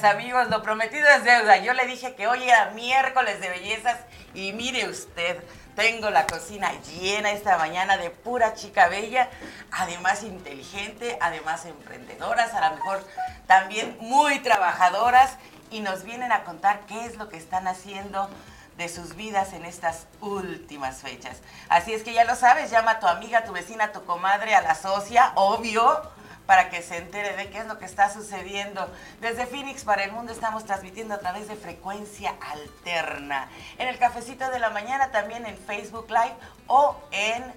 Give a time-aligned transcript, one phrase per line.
[0.00, 0.48] días, amigos.
[0.48, 1.58] Lo prometido es deuda.
[1.58, 3.98] Yo le dije que hoy era miércoles de bellezas
[4.34, 5.42] y mire usted,
[5.76, 9.28] tengo la cocina llena esta mañana de pura chica bella,
[9.70, 13.04] además inteligente, además emprendedoras, a lo mejor
[13.46, 15.36] también muy trabajadoras
[15.70, 18.28] y nos vienen a contar qué es lo que están haciendo
[18.76, 21.36] de sus vidas en estas últimas fechas.
[21.68, 24.04] Así es que ya lo sabes, llama a tu amiga, a tu vecina, a tu
[24.04, 26.02] comadre, a la socia, obvio,
[26.46, 28.90] para que se entere de qué es lo que está sucediendo.
[29.20, 33.48] Desde Phoenix para el mundo estamos transmitiendo a través de frecuencia alterna.
[33.78, 36.34] En el cafecito de la mañana, también en Facebook Live
[36.66, 37.52] o en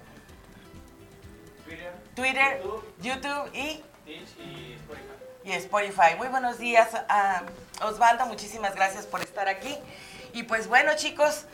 [2.14, 2.62] Twitter,
[3.00, 3.82] YouTube, y,
[5.44, 6.16] y Spotify.
[6.16, 6.88] Muy buenos días,
[7.82, 8.26] Osvaldo.
[8.26, 9.76] Muchísimas gracias por estar aquí.
[10.32, 11.44] Y pues bueno, chicos,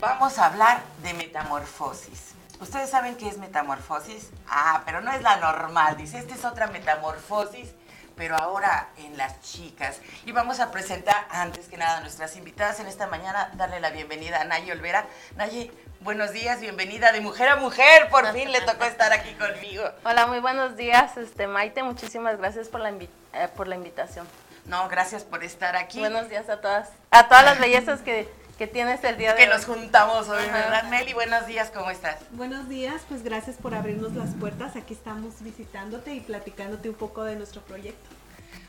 [0.00, 2.33] vamos a hablar de metamorfosis.
[2.60, 4.30] ¿Ustedes saben qué es metamorfosis?
[4.48, 5.96] Ah, pero no es la normal.
[5.96, 7.70] Dice, esta es otra metamorfosis,
[8.16, 10.00] pero ahora en las chicas.
[10.24, 13.90] Y vamos a presentar, antes que nada, a nuestras invitadas en esta mañana, darle la
[13.90, 15.06] bienvenida a Naye Olvera.
[15.36, 18.08] Naye, buenos días, bienvenida de mujer a mujer.
[18.08, 19.84] Por fin le tocó estar aquí conmigo.
[20.04, 21.82] Hola, muy buenos días, este Maite.
[21.82, 23.08] Muchísimas gracias por la, eh,
[23.56, 24.28] por la invitación.
[24.64, 25.98] No, gracias por estar aquí.
[25.98, 29.46] Buenos días a todas, a todas las bellezas que que tienes el día de que
[29.48, 30.84] nos juntamos hoy, ¿verdad?
[30.84, 32.16] Meli, buenos días, ¿cómo estás?
[32.30, 34.76] Buenos días, pues gracias por abrirnos las puertas.
[34.76, 38.08] Aquí estamos visitándote y platicándote un poco de nuestro proyecto.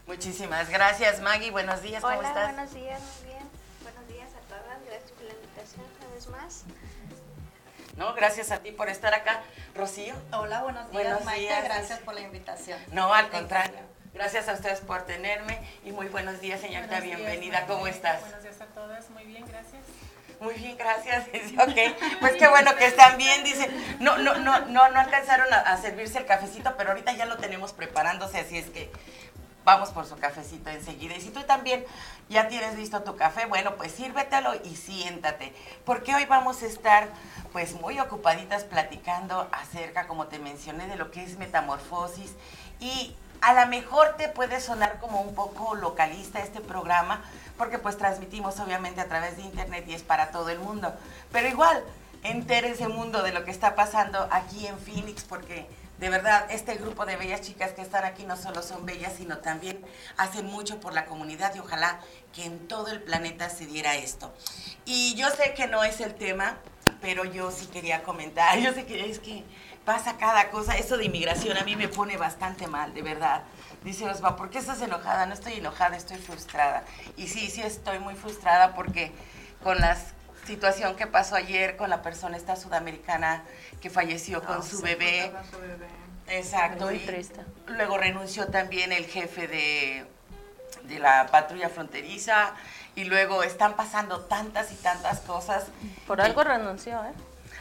[0.08, 1.52] Muchísimas gracias, Maggie.
[1.52, 2.54] Buenos días, ¿cómo Hola, estás?
[2.54, 3.50] buenos días, muy bien.
[3.84, 4.86] Buenos días a todas.
[4.86, 6.64] Gracias por la invitación una vez más.
[7.98, 9.44] No, gracias a ti por estar acá.
[9.76, 10.16] Rocío.
[10.34, 11.62] Hola, buenos días, buenos Maite.
[11.64, 12.80] Gracias por la invitación.
[12.92, 13.95] No, al contrario.
[14.16, 17.02] Gracias a ustedes por tenerme y muy buenos días, señorita.
[17.02, 17.66] Bienvenida.
[17.68, 18.22] ¿Cómo estás?
[18.22, 19.10] Buenos días a todas.
[19.10, 19.84] Muy bien, gracias.
[20.40, 21.26] Muy bien, gracias.
[21.60, 23.44] ok, pues qué bueno que están bien.
[23.44, 27.36] Dice, no, no, no, no, no alcanzaron a, servirse el cafecito, pero ahorita ya lo
[27.40, 28.90] tenemos preparándose, así es que
[29.66, 31.18] vamos por su cafecito enseguida.
[31.18, 31.84] Y si tú también
[32.30, 35.54] ya tienes listo tu café, bueno, pues sírvetelo y siéntate,
[35.84, 37.10] porque hoy vamos a estar
[37.52, 42.32] pues muy ocupaditas platicando acerca, como te mencioné, de lo que es metamorfosis
[42.80, 43.14] y
[43.46, 47.24] a lo mejor te puede sonar como un poco localista este programa,
[47.60, 50.92] porque pues transmitimos obviamente a través de internet y es para todo el mundo.
[51.32, 51.84] Pero igual,
[52.24, 55.68] ese mundo de lo que está pasando aquí en Phoenix, porque
[56.00, 59.38] de verdad este grupo de bellas chicas que están aquí no solo son bellas, sino
[59.38, 59.80] también
[60.18, 62.00] hacen mucho por la comunidad y ojalá
[62.34, 64.34] que en todo el planeta se diera esto.
[64.86, 66.58] Y yo sé que no es el tema,
[67.00, 69.44] pero yo sí quería comentar, yo sé que es que
[69.86, 70.76] pasa cada cosa.
[70.76, 73.44] Eso de inmigración a mí me pone bastante mal, de verdad.
[73.84, 75.26] Dice Osva, ¿por qué estás enojada?
[75.28, 76.84] No estoy enojada, estoy frustrada.
[77.16, 79.12] Y sí, sí estoy muy frustrada porque
[79.64, 79.96] con la
[80.46, 83.44] situación que pasó ayer con la persona esta sudamericana
[83.82, 85.32] que falleció con, su, bebé.
[86.28, 86.86] Exacto.
[86.86, 87.42] Muy triste.
[87.68, 90.06] Luego renunció también el jefe de,
[90.84, 92.54] de la patrulla fronteriza
[92.96, 95.66] y luego están pasando tantas y tantas cosas.
[96.08, 97.14] Por algo renunció, ¿eh?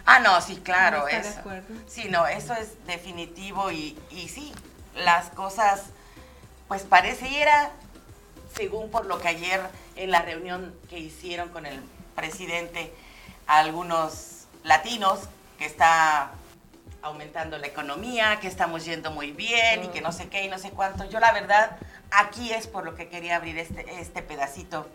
[0.07, 1.41] Ah, no, sí, claro, eso.
[1.87, 4.53] Sí, no, eso es definitivo y, y sí,
[4.95, 5.85] las cosas,
[6.69, 7.71] pues pareciera,
[8.55, 9.61] según por lo que ayer
[9.97, 11.81] en la reunión que hicieron con el
[12.15, 12.93] presidente,
[13.47, 15.21] algunos latinos,
[15.59, 16.33] que está
[17.03, 20.59] aumentando la economía, que estamos yendo muy bien y que no sé qué y no
[20.59, 21.05] sé cuánto.
[21.05, 21.77] Yo la verdad,
[22.11, 24.89] aquí es por lo que quería abrir este, este pedacito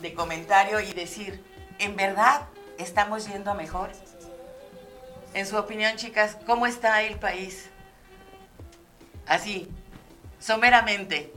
[0.00, 1.44] de comentario y decir,
[1.78, 2.42] en verdad
[2.78, 3.90] estamos yendo a mejor.
[5.34, 7.70] En su opinión, chicas, ¿cómo está el país?
[9.26, 9.70] Así,
[10.40, 11.32] someramente.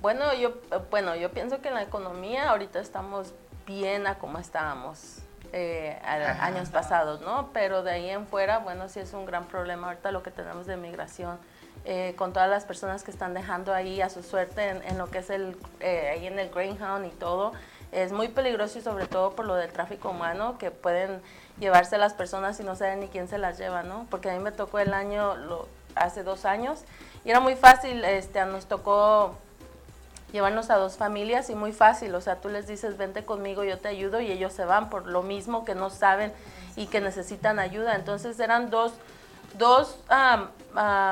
[0.00, 0.54] Bueno, yo,
[0.90, 3.32] bueno, yo pienso que en la economía ahorita estamos
[3.66, 5.18] bien a como estábamos
[5.52, 7.50] eh, años pasados, ¿no?
[7.52, 10.66] Pero de ahí en fuera, bueno, sí es un gran problema ahorita lo que tenemos
[10.66, 11.38] de migración.
[11.84, 15.18] Eh, con todas las personas que están dejando ahí a su suerte en, lo que
[15.18, 17.52] es el, eh, ahí en el Greyhound y todo,
[17.92, 21.20] es muy peligroso y sobre todo por lo del tráfico humano, que pueden
[21.60, 24.06] llevarse las personas y no saben ni quién se las lleva, ¿no?
[24.10, 26.80] Porque a mí me tocó el año, lo, hace dos años,
[27.24, 29.36] y era muy fácil, este, nos tocó
[30.32, 33.78] llevarnos a dos familias y muy fácil, o sea, tú les dices, vente conmigo, yo
[33.78, 36.32] te ayudo, y ellos se van por lo mismo que no saben
[36.76, 37.94] y que necesitan ayuda.
[37.94, 38.94] Entonces eran dos
[39.58, 39.98] dos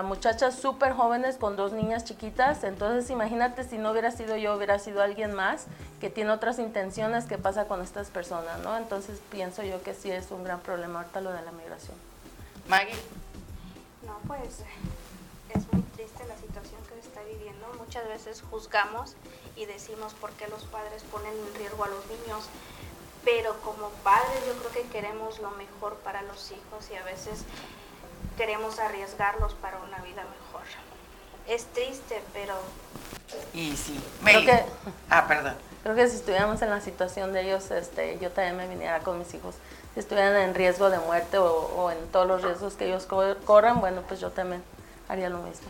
[0.05, 2.65] muchachas súper jóvenes con dos niñas chiquitas.
[2.65, 5.67] Entonces imagínate si no hubiera sido yo, hubiera sido alguien más
[6.01, 8.59] que tiene otras intenciones, ¿qué pasa con estas personas?
[8.61, 8.77] ¿no?
[8.77, 11.97] Entonces pienso yo que sí es un gran problema ahorita lo de la migración.
[12.69, 12.95] Maggie.
[14.07, 14.61] No, pues
[15.51, 17.67] es muy triste la situación que se está viviendo.
[17.79, 19.15] Muchas veces juzgamos
[19.57, 22.49] y decimos por qué los padres ponen en riesgo a los niños
[23.25, 27.45] pero como padres yo creo que queremos lo mejor para los hijos y a veces
[28.41, 30.63] queremos arriesgarlos para una vida mejor.
[31.47, 32.55] Es triste, pero...
[33.53, 34.65] Y sí, Creo que,
[35.11, 35.57] ah, perdón.
[35.83, 39.19] Creo que si estuviéramos en la situación de ellos, este, yo también me viniera con
[39.19, 39.57] mis hijos.
[39.93, 43.07] Si estuvieran en riesgo de muerte o, o en todos los riesgos que ellos
[43.45, 44.65] corran, bueno, pues yo también
[45.07, 45.69] haría lo mismo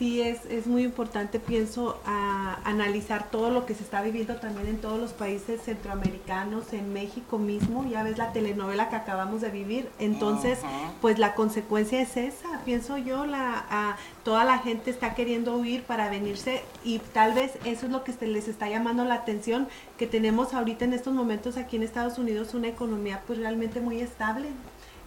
[0.00, 4.66] sí es, es muy importante, pienso, a analizar todo lo que se está viviendo también
[4.68, 9.50] en todos los países centroamericanos, en México mismo, ya ves la telenovela que acabamos de
[9.50, 10.58] vivir, entonces,
[11.02, 16.08] pues la consecuencia es esa, pienso yo, la, toda la gente está queriendo huir para
[16.08, 19.68] venirse y tal vez eso es lo que les está llamando la atención,
[19.98, 24.00] que tenemos ahorita en estos momentos aquí en Estados Unidos una economía pues realmente muy
[24.00, 24.48] estable,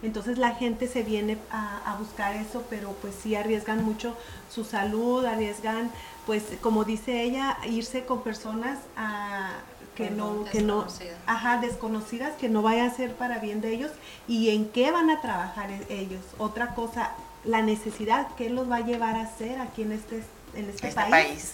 [0.04, 4.16] entonces la gente se viene a, buscar eso, pero pues sí arriesgan mucho
[4.50, 5.90] su salud, arriesgan,
[6.26, 9.52] pues como dice ella, irse con personas a,
[9.94, 10.86] que no, que no,
[11.26, 13.92] ajá, desconocidas, que no vaya a ser para bien de ellos.
[14.28, 16.20] Y en qué van a trabajar e, ellos.
[16.36, 17.12] Otra cosa,
[17.44, 20.22] la necesidad, ¿qué los va a llevar a hacer aquí en este,
[20.54, 21.52] en este, este país,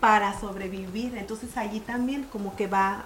[0.00, 1.16] para sobrevivir?
[1.16, 3.04] Entonces allí también como que va,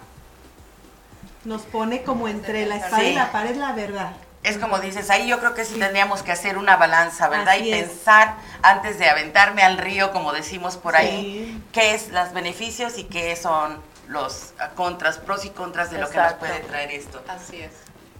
[1.45, 5.27] nos pone como entre la espada y la pared la verdad es como dices, ahí
[5.27, 7.57] yo creo que sí tendríamos que hacer una balanza, ¿verdad?
[7.57, 12.97] y pensar antes de aventarme al río, como decimos por ahí, qué es los beneficios
[12.97, 17.23] y qué son los contras, pros y contras de lo que nos puede traer esto.
[17.27, 17.71] Así es.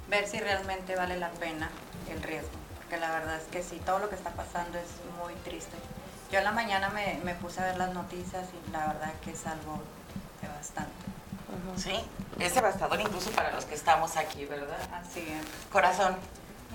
[0.09, 1.69] Ver si realmente vale la pena
[2.09, 4.87] el riesgo, porque la verdad es que sí, todo lo que está pasando es
[5.23, 5.75] muy triste.
[6.31, 9.31] Yo en la mañana me, me puse a ver las noticias y la verdad que
[9.31, 9.81] es algo
[10.55, 11.10] bastante.
[11.77, 11.93] Sí,
[12.39, 14.77] es devastador incluso para los que estamos aquí, ¿verdad?
[14.93, 15.71] Así es.
[15.71, 16.15] Corazón.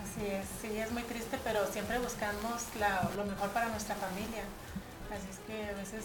[0.02, 2.62] Así es, sí, es muy triste, pero siempre buscamos
[3.16, 4.42] lo mejor para nuestra familia.
[5.10, 6.04] Así es que a veces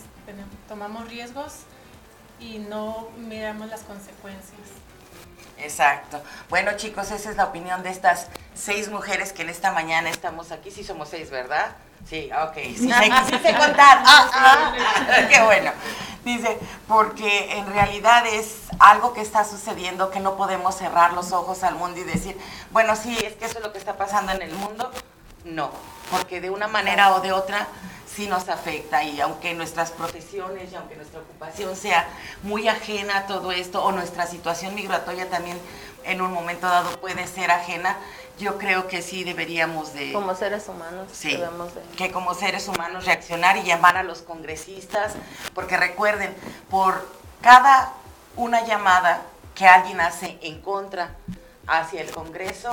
[0.68, 1.54] tomamos riesgos
[2.39, 4.60] y no miramos las consecuencias.
[5.57, 6.22] Exacto.
[6.50, 10.51] Bueno, chicos, esa es la opinión de estas seis mujeres que en esta mañana estamos
[10.51, 10.72] aquí.
[10.72, 11.75] Sí somos seis, ¿verdad?
[12.10, 12.56] Sí, ok.
[12.56, 14.01] Sí, sé, contar.
[14.06, 15.72] Ah, ah, qué bueno.
[16.25, 16.57] Dice,
[16.88, 21.75] porque en realidad es algo que está sucediendo que no podemos cerrar los ojos al
[21.75, 22.38] mundo y decir,
[22.71, 24.91] bueno, sí, es que eso es lo que está pasando en el mundo.
[25.45, 25.71] No,
[26.12, 27.68] porque de una manera o de otra
[28.13, 32.07] sí nos afecta y aunque nuestras profesiones y aunque nuestra ocupación sea
[32.44, 35.57] muy ajena a todo esto o nuestra situación migratoria también
[36.03, 37.97] en un momento dado puede ser ajena,
[38.38, 40.12] yo creo que sí deberíamos de...
[40.13, 41.07] Como seres humanos.
[41.12, 41.39] Sí,
[41.95, 45.13] que como seres humanos reaccionar y llamar a los congresistas,
[45.53, 46.35] porque recuerden,
[46.69, 47.07] por
[47.41, 47.94] cada
[48.42, 49.22] una llamada
[49.54, 51.12] que alguien hace en contra
[51.68, 52.72] hacia el Congreso,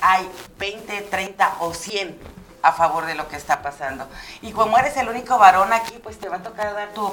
[0.00, 2.18] hay 20, 30 o 100
[2.62, 4.06] a favor de lo que está pasando.
[4.42, 7.08] Y como eres el único varón aquí, pues te va a tocar dar tu,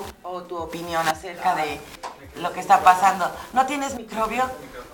[0.50, 1.80] tu opinión acerca de
[2.42, 3.32] lo que está pasando.
[3.54, 4.50] ¿No tienes microbio?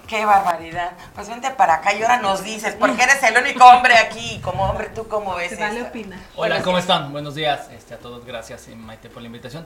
[0.06, 0.92] ¡Qué barbaridad!
[1.16, 4.40] Pues vente para acá y ahora nos dices, porque eres el único hombre aquí.
[4.44, 5.58] Como hombre, ¿tú cómo ves.
[6.36, 7.12] Hola, ¿cómo están?
[7.12, 8.26] Buenos días este, a todos.
[8.26, 9.66] Gracias, eh, Maite, por la invitación.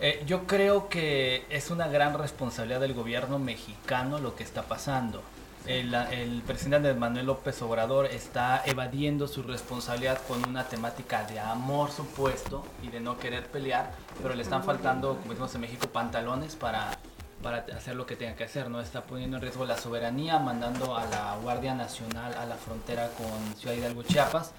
[0.00, 5.22] Eh, yo creo que es una gran responsabilidad del gobierno mexicano lo que está pasando
[5.66, 12.64] el, presidente Manuel López Obrador está evadiendo su responsabilidad con una temática de amor supuesto
[12.82, 16.96] y de no querer pelear, pero le están faltando, como decimos en México, pantalones para,
[17.42, 18.80] para hacer lo que tenga que hacer, ¿no?
[18.80, 23.56] Está poniendo en riesgo la soberanía, mandando a la Guardia Nacional a la frontera con
[23.56, 24.52] Ciudad Hidalgo, Chiapas,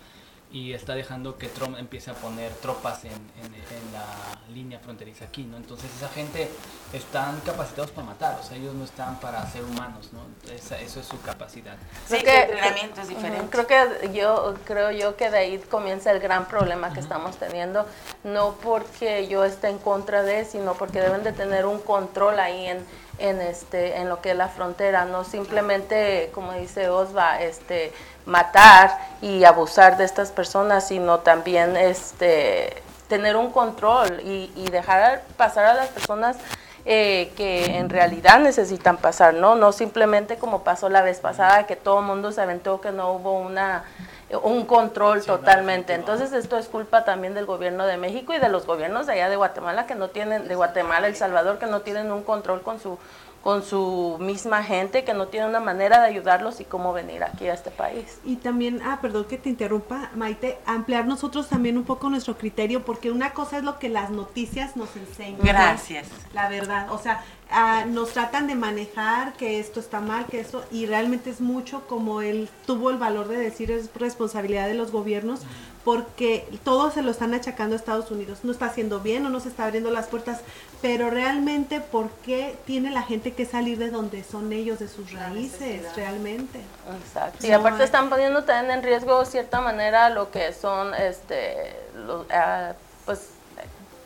[0.51, 3.11] y está dejando que Trump empiece a poner tropas en,
[3.91, 5.57] la línea fronteriza aquí, ¿no?
[5.57, 6.49] Entonces esa gente
[6.93, 10.21] están capacitados para matar, o sea, ellos no están para ser humanos, ¿no?
[10.51, 11.75] eso es su capacidad.
[12.07, 13.47] Sí, que, entrenamiento es diferente.
[13.49, 17.85] Creo que yo creo yo que de ahí comienza el gran problema que estamos teniendo,
[18.23, 22.67] no porque yo esté en contra de, sino porque deben de tener un control ahí
[22.67, 22.85] en
[23.19, 27.93] en este en lo que es la frontera no simplemente como dice Osva este
[28.25, 35.65] matar y abusar de estas personas sino también este tener un control y, dejar pasar
[35.65, 36.37] a las personas
[36.89, 41.75] eh, que en realidad necesitan pasar no no simplemente como pasó la vez pasada que
[41.75, 43.83] todo el mundo se aventó que no hubo una
[44.43, 45.93] un control totalmente.
[45.93, 49.29] Entonces esto es culpa también del gobierno de México y de los gobiernos de allá
[49.29, 52.79] de Guatemala que no tienen, de Guatemala, El Salvador, que no tienen un control con
[52.79, 52.97] su
[53.47, 57.47] con su misma gente, que no tiene una manera de ayudarlos y cómo venir aquí
[57.47, 58.19] a este país.
[58.25, 62.83] Y también, ah, perdón que te interrumpa, Maite, ampliar nosotros también un poco nuestro criterio,
[62.83, 65.39] porque una cosa es lo que las noticias nos enseñan.
[65.41, 66.09] Gracias.
[66.33, 70.65] La verdad, o sea, ah, nos tratan de manejar que esto está mal, que esto,
[70.69, 74.91] y realmente es mucho como él tuvo el valor de decir es responsabilidad de los
[74.91, 75.39] gobiernos,
[75.87, 78.39] porque todos se lo están achacando a Estados Unidos.
[78.43, 80.41] No está haciendo bien o no se está abriendo las puertas,
[80.81, 85.13] pero realmente, ¿por qué tiene la gente que salir de donde son ellos, de sus
[85.13, 86.59] raíces, realmente?
[87.01, 87.47] Exacto.
[87.47, 92.25] Y aparte están poniendo también en riesgo, de cierta manera, lo que son, este, los,
[92.31, 92.73] ah,
[93.05, 93.29] pues,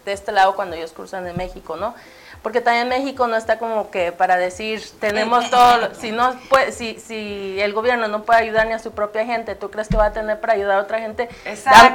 [0.05, 1.95] de este lado cuando ellos cruzan de México, ¿no?
[2.41, 7.00] Porque también México no está como que para decir tenemos todo, si no puede, si,
[7.00, 10.05] si el gobierno no puede ayudar ni a su propia gente, ¿tú crees que va
[10.05, 11.29] a tener para ayudar a otra gente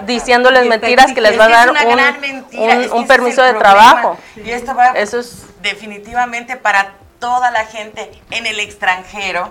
[0.06, 1.70] diciéndoles mentiras que les va a dar
[2.92, 4.16] un, permiso de trabajo?
[4.36, 9.50] Y esto va Eso es definitivamente para toda la gente en el extranjero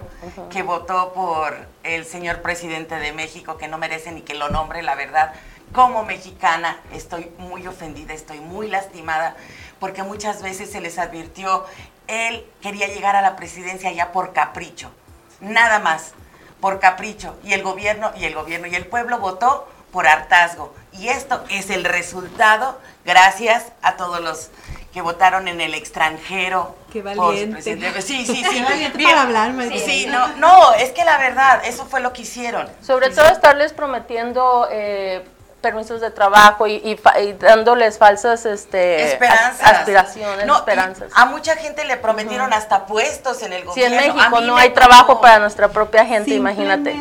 [0.50, 4.82] que votó por el señor presidente de México, que no merece ni que lo nombre,
[4.82, 5.34] la verdad.
[5.74, 9.36] Como mexicana estoy muy ofendida, estoy muy lastimada
[9.80, 11.66] porque muchas veces se les advirtió,
[12.08, 14.92] él quería llegar a la presidencia ya por capricho,
[15.40, 16.14] nada más,
[16.60, 20.74] por capricho, y el gobierno, y el gobierno, y el pueblo votó por hartazgo.
[20.92, 24.50] Y esto es el resultado gracias a todos los
[24.94, 26.76] que votaron en el extranjero.
[26.92, 27.62] Qué valiente.
[28.02, 28.64] Sí, sí, sí.
[28.64, 32.22] valiente para hablar, sí, sí, no, no, es que la verdad, eso fue lo que
[32.22, 32.70] hicieron.
[32.82, 35.26] Sobre todo estarles prometiendo eh,
[35.66, 36.96] permisos de trabajo y,
[37.40, 39.18] dándoles falsas este,
[39.64, 41.12] aspiraciones, esperanzas.
[41.16, 44.00] A mucha gente le prometieron hasta puestos en el gobierno.
[44.00, 46.96] Si en México no hay trabajo para nuestra propia gente, imagínate.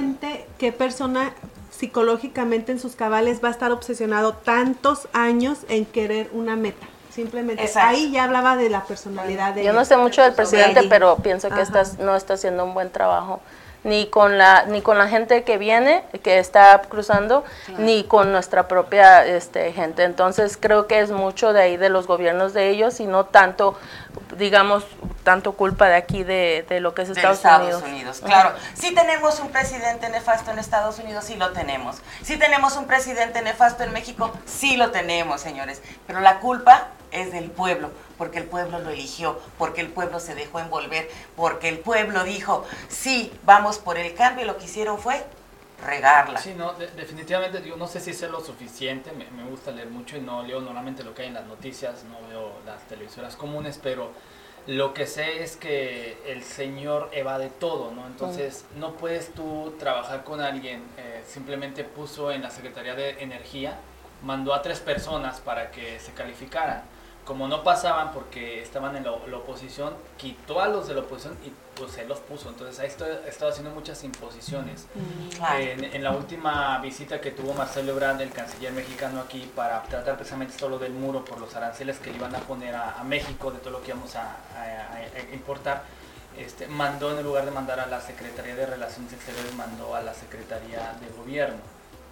[0.56, 1.34] ¿Qué persona
[1.78, 6.86] psicológicamente en sus cabales va a estar obsesionado tantos años en querer una meta?
[7.14, 11.16] Simplemente ahí ya hablaba de la personalidad de Yo no sé mucho del presidente, pero
[11.16, 13.42] pienso que estás, no está haciendo un buen trabajo
[13.84, 17.44] ni con la ni con la gente que viene que está cruzando
[17.78, 20.02] ni con nuestra propia este, gente.
[20.04, 23.78] Entonces creo que es mucho de ahí de los gobiernos de ellos y no tanto
[24.36, 24.84] digamos
[25.22, 28.20] tanto culpa de aquí de, de lo que es Estados, Estados Unidos.
[28.24, 28.52] claro.
[28.74, 31.96] Si tenemos un presidente nefasto en Estados Unidos sí lo tenemos.
[32.22, 35.82] Si tenemos un presidente nefasto en México sí lo tenemos señores.
[36.06, 40.34] Pero la culpa es del pueblo porque el pueblo lo eligió, porque el pueblo se
[40.34, 44.98] dejó envolver, porque el pueblo dijo, sí, vamos por el cambio, y lo que hicieron
[44.98, 45.24] fue
[45.84, 46.40] regarla.
[46.40, 50.16] Sí, no, definitivamente, yo no sé si sé lo suficiente, me, me, gusta leer mucho
[50.16, 53.78] y no leo normalmente lo que hay en las noticias, no veo las televisoras comunes,
[53.82, 54.10] pero
[54.66, 58.06] lo que sé es que el Señor evade todo, ¿no?
[58.06, 63.76] Entonces, no puedes tú trabajar con alguien, eh, simplemente puso en la Secretaría de Energía,
[64.22, 66.93] mandó a tres personas para que se calificaran
[67.24, 71.52] como no pasaban porque estaban en la, oposición, quitó a los de la oposición y
[71.78, 72.50] pues él los puso.
[72.50, 74.86] Entonces ahí estado haciendo muchas imposiciones.
[74.94, 80.16] Mm, en, la última visita que tuvo Marcelo Ebrard, el canciller mexicano aquí, para tratar
[80.16, 83.50] precisamente todo lo del muro por los aranceles que le iban a poner a, México,
[83.50, 84.36] de todo lo que íbamos a,
[85.32, 85.82] importar,
[86.38, 90.12] este, mandó en lugar de mandar a la Secretaría de Relaciones Exteriores, mandó a la
[90.12, 91.60] Secretaría de Gobierno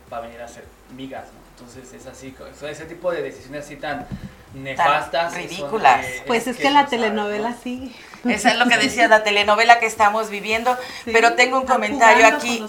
[0.08, 0.64] para venir a hacer
[0.96, 1.26] migas.
[1.56, 4.06] Entonces es así, ese tipo de decisiones así tan
[4.54, 5.34] nefastas.
[5.34, 6.04] ridículas.
[6.26, 7.94] pues es que la telenovela sí.
[8.24, 10.76] Esa es lo que decía la telenovela que estamos viviendo.
[11.04, 12.64] pero tengo un comentario aquí,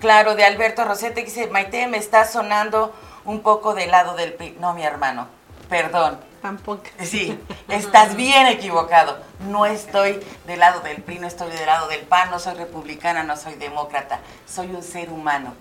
[0.00, 4.32] claro, de Alberto Rosete, que dice, Maite, me está sonando un poco del lado del
[4.32, 4.56] PRI.
[4.60, 5.28] No, mi hermano,
[5.68, 6.18] perdón.
[6.40, 6.84] Tampoco.
[7.02, 9.18] Sí, estás bien equivocado.
[9.48, 13.22] No estoy del lado del PRI, no estoy del lado del PAN, no soy republicana,
[13.22, 14.20] no soy demócrata.
[14.46, 15.54] Soy un ser humano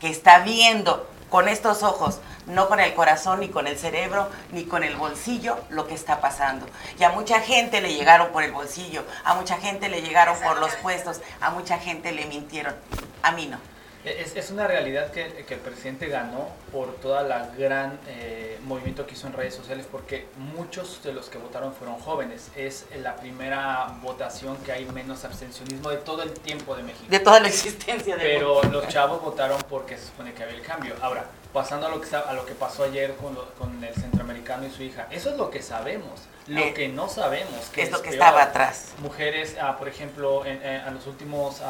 [0.00, 4.64] que está viendo con estos ojos, no con el corazón, ni con el cerebro, ni
[4.64, 6.66] con el bolsillo, lo que está pasando.
[6.98, 10.58] Y a mucha gente le llegaron por el bolsillo, a mucha gente le llegaron por
[10.58, 12.74] los puestos, a mucha gente le mintieron.
[13.22, 13.58] A mí no.
[14.04, 19.26] Es, una realidad que, el presidente ganó por toda la gran eh, movimiento que hizo
[19.26, 22.50] en redes sociales, porque muchos de los que votaron fueron jóvenes.
[22.56, 27.06] Es la primera votación que hay menos abstencionismo de todo el tiempo de México.
[27.08, 30.62] De toda la existencia de Pero los chavos votaron porque se supone que había el
[30.62, 30.94] cambio.
[31.02, 34.70] Ahora, pasando a lo que, a lo que pasó ayer con, con el centroamericano y
[34.70, 36.20] su hija, eso es lo que sabemos.
[36.46, 38.92] Lo eh, que no sabemos que es, lo que estaba atrás.
[39.02, 41.60] Mujeres, ah, por ejemplo, en, en, los últimos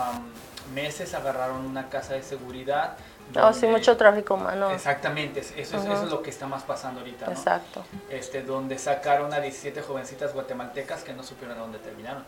[0.68, 2.96] meses agarraron una casa de seguridad.
[3.36, 4.70] Oh, sí, mucho tráfico humano.
[4.70, 7.26] Exactamente, eso, es, eso, es, lo que está más pasando ahorita.
[7.26, 7.32] ¿no?
[7.32, 7.84] Exacto.
[8.08, 12.24] Este, donde sacaron a 17 jovencitas guatemaltecas que no supieron dónde terminaron.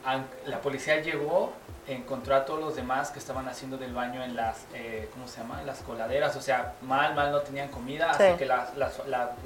[0.46, 1.54] La policía llegó,
[1.88, 5.40] encontró a todos los demás que estaban haciendo del baño en las, eh, ¿cómo se
[5.40, 5.60] llama?
[5.60, 8.90] En las coladeras, o sea, mal, mal no tenían comida, así que la, la,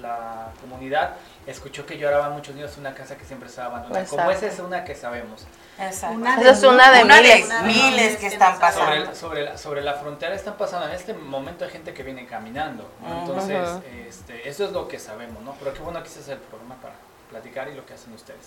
[0.00, 1.14] la, comunidad
[1.46, 4.06] escuchó que lloraban muchos niños en una casa que siempre estaba abandonada.
[4.06, 5.46] Como esa es una que sabemos.
[5.78, 7.48] Una Esa es una de miles.
[7.64, 9.14] miles que están pasando.
[9.14, 10.86] Sobre, la, sobre la frontera están pasando.
[10.86, 12.88] En este momento hay gente que viene caminando.
[13.04, 13.68] Entonces,
[14.08, 15.54] este, eso es lo que sabemos, ¿no?
[15.58, 16.94] Pero qué bueno que ese es el programa para
[17.28, 18.46] platicar y lo que hacen ustedes.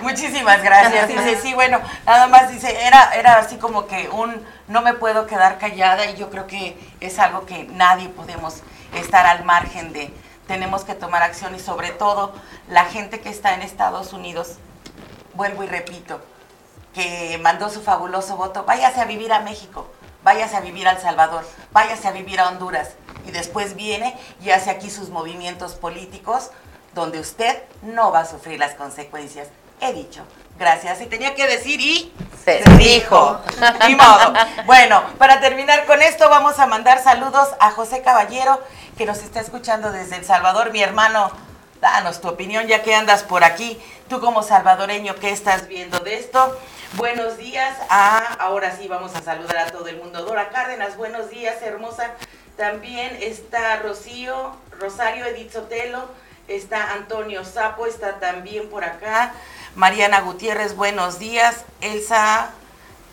[0.00, 1.06] Muchísimas gracias.
[1.06, 5.26] Dice, sí, bueno, nada más dice, era, era así como que un no me puedo
[5.26, 8.62] quedar callada y yo creo que es algo que nadie podemos
[8.94, 10.10] estar al margen de.
[10.48, 12.34] Tenemos que tomar acción y sobre todo
[12.68, 14.56] la gente que está en Estados Unidos,
[15.34, 16.20] vuelvo y repito,
[16.94, 19.88] que mandó su fabuloso voto, váyase a vivir a México,
[20.22, 22.90] váyase a vivir a El Salvador, váyase a vivir a Honduras
[23.26, 26.50] y después viene y hace aquí sus movimientos políticos
[26.94, 29.48] donde usted no va a sufrir las consecuencias.
[29.80, 30.24] He dicho,
[30.58, 31.00] gracias.
[31.00, 32.12] Y tenía que decir y
[32.44, 33.40] Se dijo.
[33.88, 34.32] Ni modo.
[34.66, 38.60] Bueno, para terminar con esto, vamos a mandar saludos a José Caballero,
[38.96, 40.70] que nos está escuchando desde El Salvador.
[40.70, 41.30] Mi hermano,
[41.84, 43.78] danos tu opinión, ya que andas por aquí.
[44.08, 46.58] Tú como salvadoreño, ¿qué estás viendo de esto?
[46.94, 47.76] Buenos días.
[47.90, 50.24] Ah, ahora sí vamos a saludar a todo el mundo.
[50.24, 52.12] Dora Cárdenas, buenos días, hermosa.
[52.56, 56.08] También está Rocío, Rosario Edith Sotelo,
[56.48, 59.34] está Antonio Sapo, está también por acá.
[59.74, 61.66] Mariana Gutiérrez, buenos días.
[61.82, 62.48] Elsa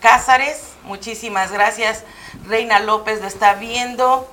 [0.00, 2.04] Cázares, muchísimas gracias.
[2.46, 4.26] Reina López lo está viendo.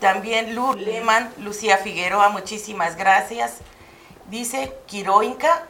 [0.00, 3.60] También Lu Leman, Lucía Figueroa, muchísimas gracias.
[4.30, 5.64] Dice Quiroinca,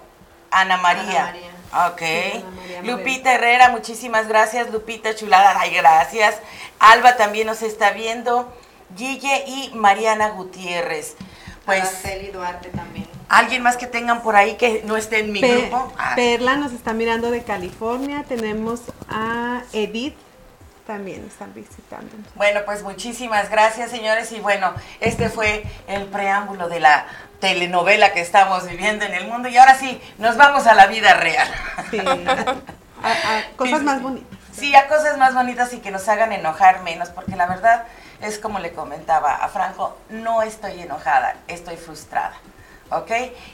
[0.50, 1.28] Ana María.
[1.28, 1.50] Ana María.
[1.90, 2.02] Ok.
[2.02, 4.70] Ana María Lupita Herrera, muchísimas gracias.
[4.70, 6.36] Lupita Chulada, ay, gracias.
[6.78, 8.52] Alba también nos está viendo.
[8.96, 11.16] Guille y Mariana Gutiérrez.
[11.64, 13.14] Pues, Araceli Duarte también.
[13.28, 15.92] ¿alguien más que tengan por ahí que no esté en mi grupo?
[15.98, 18.24] Ah, Perla nos está mirando de California.
[18.28, 20.16] Tenemos a Edith,
[20.86, 22.26] también están visitándonos.
[22.34, 24.30] Bueno, pues muchísimas gracias, señores.
[24.32, 27.06] Y bueno, este fue el preámbulo de la
[27.44, 29.48] telenovela que estamos viviendo en el mundo.
[29.48, 31.46] Y ahora sí, nos vamos a la vida real.
[31.90, 34.38] Sí, a, a cosas más bonitas.
[34.50, 37.84] Sí, a cosas más bonitas y que nos hagan enojar menos, porque la verdad
[38.22, 42.32] es como le comentaba a Franco, no estoy enojada, estoy frustrada.
[42.88, 43.10] ¿Ok?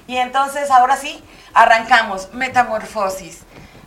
[0.06, 3.40] Y entonces ahora sí, arrancamos, metamorfosis.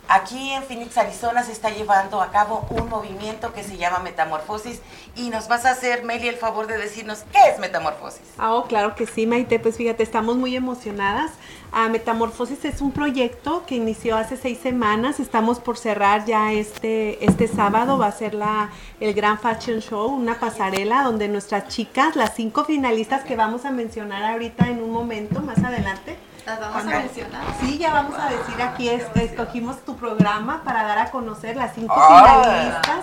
[0.06, 4.82] Aquí en Phoenix, Arizona, se está llevando a cabo un movimiento que se llama Metamorfosis
[5.16, 8.22] y nos vas a hacer, Meli, el favor de decirnos qué es Metamorfosis.
[8.36, 9.58] Ah, oh, claro que sí, Maite.
[9.58, 11.32] Pues fíjate, estamos muy emocionadas.
[11.72, 15.20] Ah, Metamorfosis es un proyecto que inició hace seis semanas.
[15.20, 17.96] Estamos por cerrar ya este, este sábado.
[17.96, 22.64] Va a ser la, el Gran Fashion Show, una pasarela donde nuestras chicas, las cinco
[22.64, 26.18] finalistas que vamos a mencionar ahorita en un momento, más adelante.
[26.46, 27.42] Las vamos a mencionar.
[27.60, 31.74] Sí, ya vamos a decir aquí, es- escogimos tu programa para dar a conocer las
[31.74, 32.42] cinco Ah.
[32.42, 33.00] finalistas,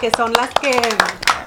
[0.00, 0.72] que son las que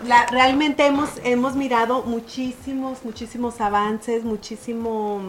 [0.06, 5.22] la- realmente hemos, hemos mirado muchísimos, muchísimos avances, muchísimo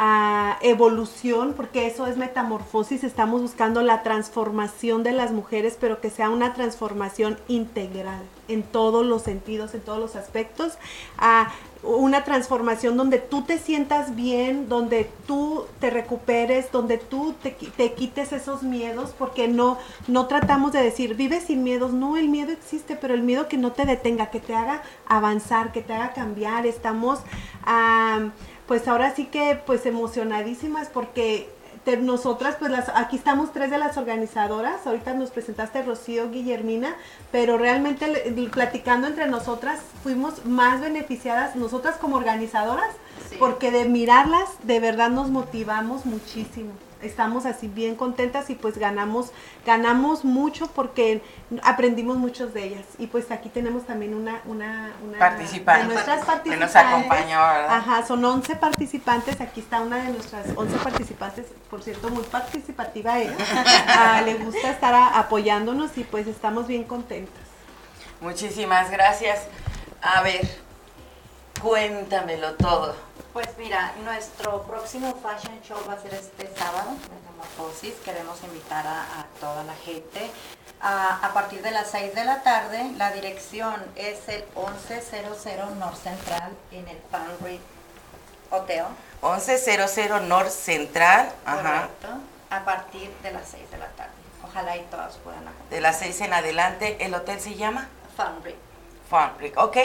[0.00, 6.08] ah, evolución, porque eso es metamorfosis, estamos buscando la transformación de las mujeres, pero que
[6.08, 10.78] sea una transformación integral en todos los sentidos, en todos los aspectos.
[11.18, 11.48] Ah,
[11.82, 17.70] una transformación donde tú te sientas bien, donde tú te recuperes, donde tú te, qui-
[17.70, 22.28] te quites esos miedos, porque no, no tratamos de decir, vive sin miedos, no, el
[22.28, 25.92] miedo existe, pero el miedo que no te detenga, que te haga avanzar, que te
[25.94, 27.20] haga cambiar, estamos,
[27.64, 28.30] ah,
[28.66, 31.48] pues ahora sí que pues emocionadísimas porque
[31.96, 36.94] nosotras, pues las, aquí estamos tres de las organizadoras, ahorita nos presentaste Rocío Guillermina,
[37.32, 38.06] pero realmente
[38.52, 42.90] platicando entre nosotras fuimos más beneficiadas nosotras como organizadoras,
[43.30, 43.36] Sí.
[43.38, 46.70] porque de mirarlas de verdad nos motivamos muchísimo.
[47.00, 49.30] Estamos así bien contentas y pues ganamos,
[49.64, 51.22] ganamos mucho porque
[51.62, 52.84] aprendimos muchos de ellas.
[52.98, 55.86] Y pues aquí tenemos también una, una, una Participante.
[55.86, 57.76] de nuestras Que nos acompañó, ¿verdad?
[57.76, 59.40] Ajá, son 11 participantes.
[59.40, 63.36] Aquí está una de nuestras 11 participantes, por cierto, muy participativa ella.
[63.88, 67.34] Ah, le gusta estar a- apoyándonos y pues estamos bien contentas.
[68.20, 69.46] Muchísimas gracias.
[70.02, 70.48] A ver,
[71.62, 72.94] cuéntamelo todo.
[73.38, 77.94] Pues mira, nuestro próximo fashion show va a ser este sábado, Metamorfosis.
[78.04, 80.28] Queremos invitar a, a toda la gente
[80.80, 82.90] a, a partir de las 6 de la tarde.
[82.96, 87.60] La dirección es el 1100 North Central en el Fanry
[88.50, 88.86] Hotel.
[89.22, 92.08] 1100 North Central, ajá, Correcto.
[92.50, 94.14] A partir de las 6 de la tarde.
[94.42, 95.70] Ojalá y todas puedan acompañar.
[95.70, 96.96] de las 6 en adelante.
[96.98, 97.86] ¿El hotel se llama?
[98.16, 98.56] Fanry.
[99.08, 99.76] Fun Creek, ok.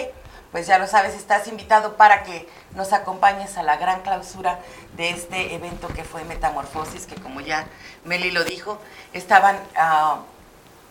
[0.54, 4.60] Pues ya lo sabes, estás invitado para que nos acompañes a la gran clausura
[4.96, 7.66] de este evento que fue Metamorfosis, que como ya
[8.06, 8.80] Meli lo dijo,
[9.14, 10.20] estaban ah,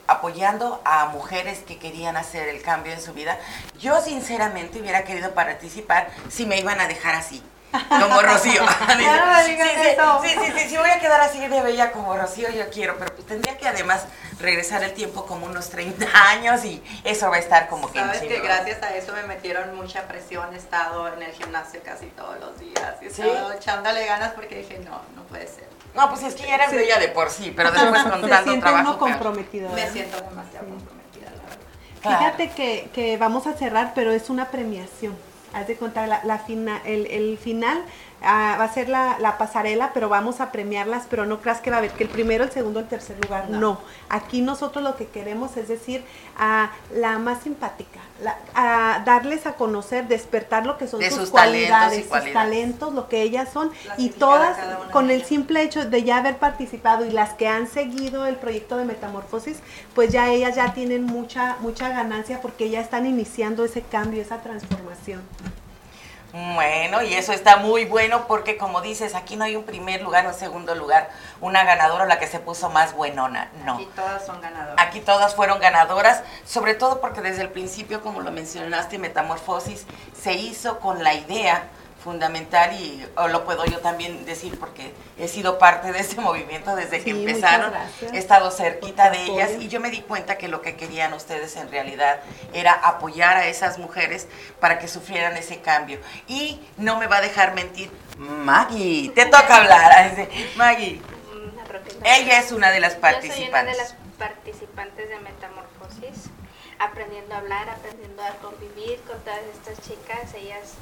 [0.08, 3.38] apoyando a mujeres que querían hacer el cambio en su vida.
[3.78, 7.40] Yo sinceramente hubiera querido participar si me iban a dejar así.
[7.88, 8.62] Como Rocío.
[8.62, 11.90] No me digas sí, sí, sí, sí, sí, si voy a quedar así de bella
[11.92, 14.04] como Rocío, yo quiero, pero pues tendría que además
[14.40, 18.22] regresar el tiempo como unos 30 años y eso va a estar como que Sabes
[18.22, 22.06] en que gracias a eso me metieron mucha presión, he estado en el gimnasio casi
[22.06, 23.22] todos los días y he ¿Sí?
[23.22, 25.68] estado echándole ganas porque dije, no, no puede ser.
[25.94, 26.76] No, pues es que ya eras Sí.
[26.76, 28.82] bella de por sí, pero después con tanto trabajo.
[28.84, 28.98] claro.
[28.98, 29.70] comprometido.
[29.70, 31.56] Me siento demasiado comprometida, la verdad.
[32.02, 32.18] Claro.
[32.18, 35.16] Fíjate que, que vamos a cerrar, pero es una premiación.
[35.52, 36.38] Haz de contar, la, la
[36.86, 37.84] el final
[38.24, 41.70] ah, va a ser la, la pasarela, pero vamos a premiarlas, pero no creas que
[41.70, 43.50] va a haber que el primero, el segundo, el tercer lugar.
[43.50, 43.80] No.
[44.08, 46.04] Aquí nosotros lo que queremos es decir
[46.38, 51.20] a la más simpática, la- a darles a conocer, despertar lo que son De sus,
[51.20, 52.34] sus talentos y cualidades, sus cualidades.
[52.34, 54.56] talentos, lo que ellas son, y todas
[54.92, 58.76] con el simple hecho de ya haber participado y las que han seguido el proyecto
[58.76, 59.58] de Metamorfosis,
[59.94, 64.38] pues ya ellas ya tienen mucha, mucha ganancia porque ya están iniciando ese cambio, esa
[64.38, 65.22] transformación.
[66.32, 70.24] Bueno, y eso está muy bueno porque como dices, aquí no hay un primer lugar
[70.24, 71.10] o un segundo lugar,
[71.42, 73.74] una ganadora o la que se puso más buenona, no.
[73.74, 74.74] Aquí todas son ganadoras.
[74.78, 79.86] Aquí todas fueron ganadoras, sobre todo porque desde el principio, como lo mencionaste, Metamorfosis
[80.18, 81.64] se hizo con la idea
[82.02, 86.74] fundamental y o lo puedo yo también decir porque he sido parte de ese movimiento
[86.76, 87.72] desde que Sí, empezaron,
[88.12, 89.62] he estado cerquita de ellas apoyo.
[89.66, 92.20] y yo me di cuenta que lo que querían ustedes en realidad
[92.52, 94.26] era apoyar a esas mujeres
[94.60, 96.00] para que sufrieran ese cambio.
[96.26, 100.12] Y no me va a dejar mentir, Maggie, te toca hablar.
[100.56, 101.00] Maggie,
[101.68, 103.76] propia- ella es una de las Yo soy una de participantes.
[103.78, 106.30] las participantes de Metamorfosis,
[106.78, 110.34] aprendiendo a hablar, aprendiendo a convivir con todas estas chicas.
[110.34, 110.74] Ellas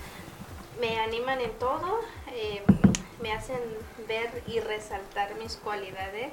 [0.81, 2.01] me animan en todo,
[2.33, 2.63] eh,
[3.21, 3.61] me hacen
[4.09, 6.33] ver y resaltar mis cualidades.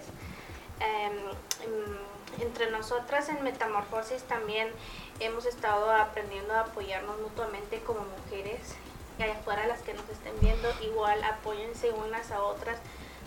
[0.80, 1.18] Em,
[1.66, 1.98] em,
[2.42, 4.70] entre nosotras en Metamorfosis también
[5.20, 8.76] hemos estado aprendiendo a apoyarnos mutuamente como mujeres.
[9.20, 12.78] Y allá afuera las que nos estén viendo, igual apóyense unas a otras,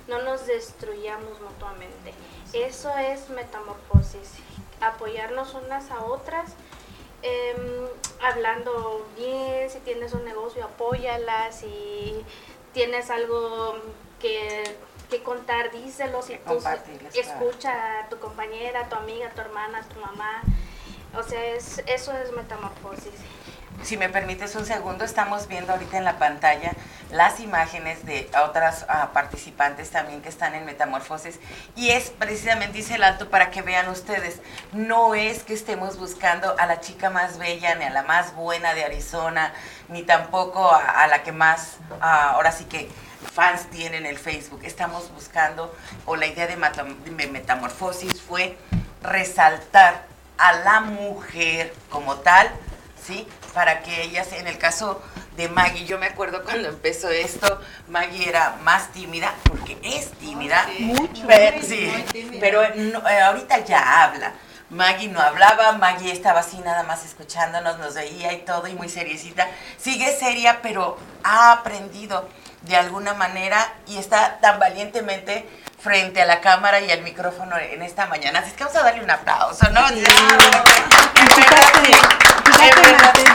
[0.06, 2.14] no nos destruyamos mutuamente.
[2.52, 4.34] Eso es metamorfosis,
[4.80, 6.52] apoyarnos unas a otras,
[7.22, 7.86] em,
[8.20, 12.24] hablando bien, si tienes un negocio, apóyala, si
[12.72, 13.76] tienes algo
[14.18, 14.64] que,
[15.08, 16.60] que contar, díselo, si tú
[17.14, 20.42] escucha a tu compañera, a tu amiga, a tu hermana, a tu mamá.
[21.18, 23.14] O sea, es, eso es metamorfosis.
[23.82, 26.72] Si me permites un segundo, estamos viendo ahorita en la pantalla
[27.10, 31.40] las imágenes de otras ah, participantes también que están en Metamorfosis
[31.74, 34.40] y es precisamente, dice el alto, para que vean ustedes,
[34.72, 38.74] no es que estemos buscando a la chica más bella, ni a la más buena
[38.74, 39.52] de Arizona,
[39.88, 42.90] ni tampoco a, la que más, ah, ahora sí que
[43.32, 45.74] fans tienen el Facebook, estamos buscando,
[46.06, 48.56] o la idea de Metamorfosis fue
[49.02, 50.04] resaltar
[50.38, 52.50] a la mujer como tal,
[53.02, 53.26] ¿sí?
[53.54, 55.02] Para que ellas, en el caso
[55.36, 60.68] de Maggie, yo me acuerdo cuando empezó esto, Maggie era más tímida, porque es tímida.
[60.78, 61.24] Mucho.
[61.26, 61.90] Pero, sí,
[62.40, 64.34] pero no, eh, ahorita ya habla.
[64.70, 68.88] Maggie no hablaba, Maggie estaba así nada más escuchándonos, nos veía y todo, y muy
[68.88, 69.48] seriecita.
[69.76, 72.28] Sigue seria, pero ha aprendido
[72.62, 75.48] de alguna manera y está tan valientemente
[75.80, 78.40] frente a la cámara y al micrófono en esta mañana.
[78.40, 79.88] Así es que vamos a darle un aplauso, ¿no?
[79.88, 80.04] Sí.
[81.34, 81.42] Sí.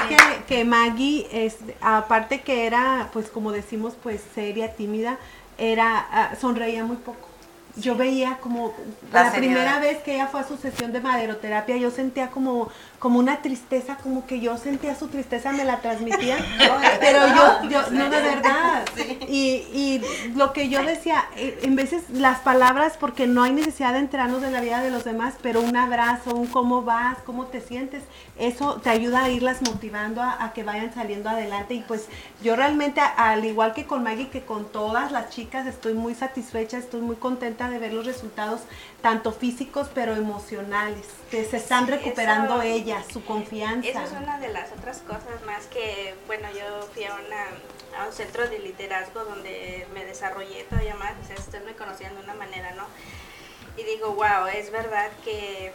[0.10, 5.17] que, que Maggie, es, aparte que era, pues como decimos, pues seria, tímida,
[5.58, 7.29] era, ah, sonreía muy poco.
[7.77, 8.73] Yo veía como
[9.12, 12.69] La la, primera vez que ella fue a su sesión de maderoterapia, yo sentía como,
[13.06, 16.38] como una tristeza, como que yo sentía su tristeza, me la transmitía,
[17.00, 18.84] pero yo, yo, no de verdad.
[19.30, 20.02] Y, y
[20.34, 24.41] lo que yo decía, eh, en veces las palabras, porque no hay necesidad de enterarnos
[24.41, 28.02] de la vida de los demás, pero un abrazo, un cómo vas, cómo te sientes,
[28.38, 31.74] eso te ayuda a irlas motivando a, a que vayan saliendo adelante.
[31.74, 32.08] Y pues
[32.43, 36.15] yo realmente, a- al igual que con Maggie, que con todas las chicas, estoy muy
[36.15, 38.62] satisfecha, estoy muy contenta de ver los resultados,
[39.02, 43.88] tanto físicos, pero emocionales, que se están Sí, recuperando eso- ellas, su confianza.
[43.89, 48.08] Esa es una de las otras cosas más que, bueno, yo fui a, una, a
[48.08, 52.21] un centro de liderazgo donde me desarrollé todavía más, o sea, ustedes me conocían de
[52.24, 52.84] una manera, ¿no?
[53.78, 55.74] Y digo, wow, es verdad que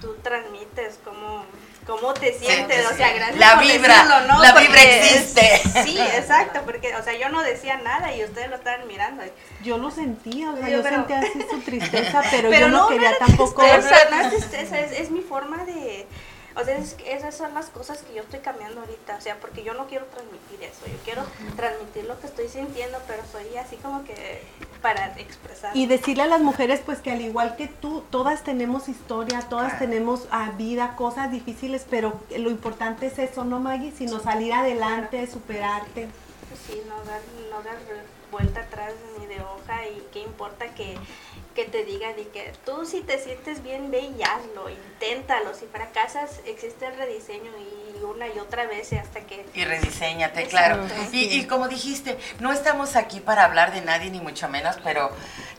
[0.00, 1.44] tú transmites cómo,
[1.86, 4.42] cómo te sientes, sí, o sea, gracias La por vibra, decirlo, ¿no?
[4.42, 5.62] la Porque vibra es- existe.
[5.84, 9.22] sí, exacto, porque, o sea, yo no decía nada y ustedes lo estaban mirando.
[9.64, 12.68] Yo lo sentía, o sea, Yo, yo pero- sentía así su tristeza, pero, Pero yo
[12.68, 13.62] no, no, quería tampoco...
[13.62, 16.06] tristeza, no es tristeza, es, es mi forma de...
[16.56, 19.62] O sea, es- esas son las cosas que yo estoy cambiando ahorita, o sea, porque
[19.62, 21.22] yo no quiero transmitir eso, yo quiero
[21.56, 24.42] transmitir lo que estoy sintiendo, pero soy así como que
[24.82, 25.76] para expresar.
[25.76, 29.78] Y decirle a las mujeres, pues que al igual que tú, todas tenemos historia, todas
[29.78, 33.92] tenemos ah, vida, cosas difíciles, pero lo importante es eso, ¿no, Maggie?
[33.92, 36.08] Sino salir adelante, superarte.
[36.48, 37.76] Pues sí, no dar, no dar
[38.32, 40.96] vuelta atrás ni de hoja y qué importa que,
[41.64, 46.40] te digan y que tú si te sientes bien, ve y hazlo, inténtalo, si fracasas
[46.46, 49.46] existe el rediseño y una y otra vez y hasta que...
[49.54, 50.86] Y rediseñate, claro.
[51.12, 55.10] Y, y como dijiste, no estamos aquí para hablar de nadie, ni mucho menos, pero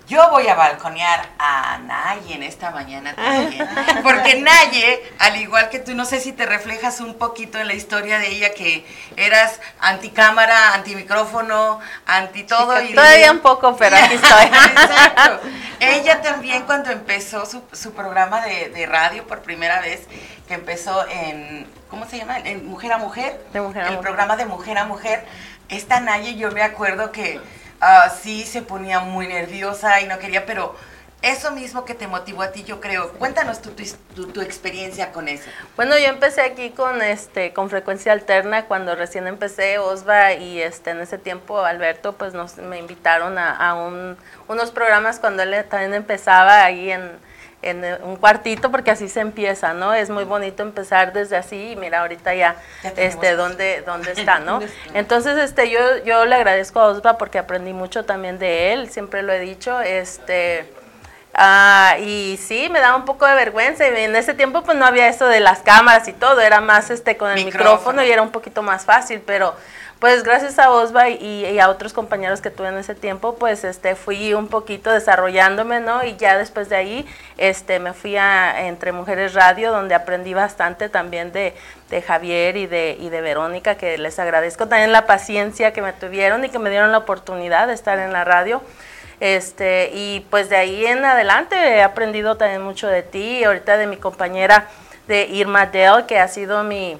[0.08, 3.66] Yo voy a balconear a Naye en esta mañana también.
[4.04, 7.76] Porque Naye, al igual que tú, no sé si te reflejas un poquito en la
[7.76, 12.82] historia de ella, que eras anticámara, antimicrófono, anti todo.
[12.82, 14.46] y todavía un poco, pero aquí estoy.
[14.46, 15.48] Exacto.
[15.80, 20.02] Ella también cuando empezó su, su programa de, de radio por primera vez,
[20.46, 22.40] que empezó en, ¿cómo se llama?
[22.40, 23.40] En Mujer a Mujer.
[23.54, 24.02] De Mujer a el Mujer.
[24.02, 25.24] programa de Mujer a Mujer.
[25.70, 27.40] Esta Naye, yo me acuerdo que
[27.82, 30.76] ah, sí se ponía muy nerviosa y no quería, pero
[31.22, 33.12] eso mismo que te motivó a ti, yo creo.
[33.14, 33.84] Cuéntanos tu, tu,
[34.16, 35.48] tu- tu experiencia con eso.
[35.76, 40.90] Bueno, yo empecé aquí con este con frecuencia alterna cuando recién empecé Osva y este
[40.90, 45.64] en ese tiempo Alberto pues nos me invitaron a, a un- unos programas cuando él
[45.70, 47.12] también empezaba ahí en,
[47.62, 49.94] en eh, un cuartito porque así se empieza, ¿no?
[49.94, 52.56] Es muy bonito empezar desde así y mira ahorita ya,
[52.96, 54.60] este dónde dónde está, ¿no?
[54.94, 59.24] Entonces este yo yo le agradezco a Osva porque aprendí mucho también de él, siempre
[59.24, 60.70] lo he dicho, este
[61.34, 63.88] Ah, y sí, me daba un poco de vergüenza.
[63.88, 66.90] Y en ese tiempo pues no había eso de las cámaras y todo, era más
[66.90, 67.72] este con el Micrófono.
[67.72, 69.56] micrófono, y era un poquito más fácil, pero
[70.02, 73.94] pues gracias a Osva y, a otros compañeros que tuve en ese tiempo, pues este
[73.94, 76.04] fui un poquito desarrollándome, ¿no?
[76.04, 77.06] Y ya después de ahí
[77.38, 81.54] este me fui a Entre Mujeres Radio donde aprendí bastante también de,
[81.92, 85.94] de Javier y de, y de Verónica, que les agradezco también la paciencia que me
[85.94, 88.64] tuvieron y que me dieron la oportunidad de estar en la radio.
[89.20, 93.86] Este, y pues de ahí en adelante he aprendido también mucho de ti, ahorita de
[93.86, 94.68] mi compañera
[95.08, 96.98] de Irma Dell, que ha sido mi,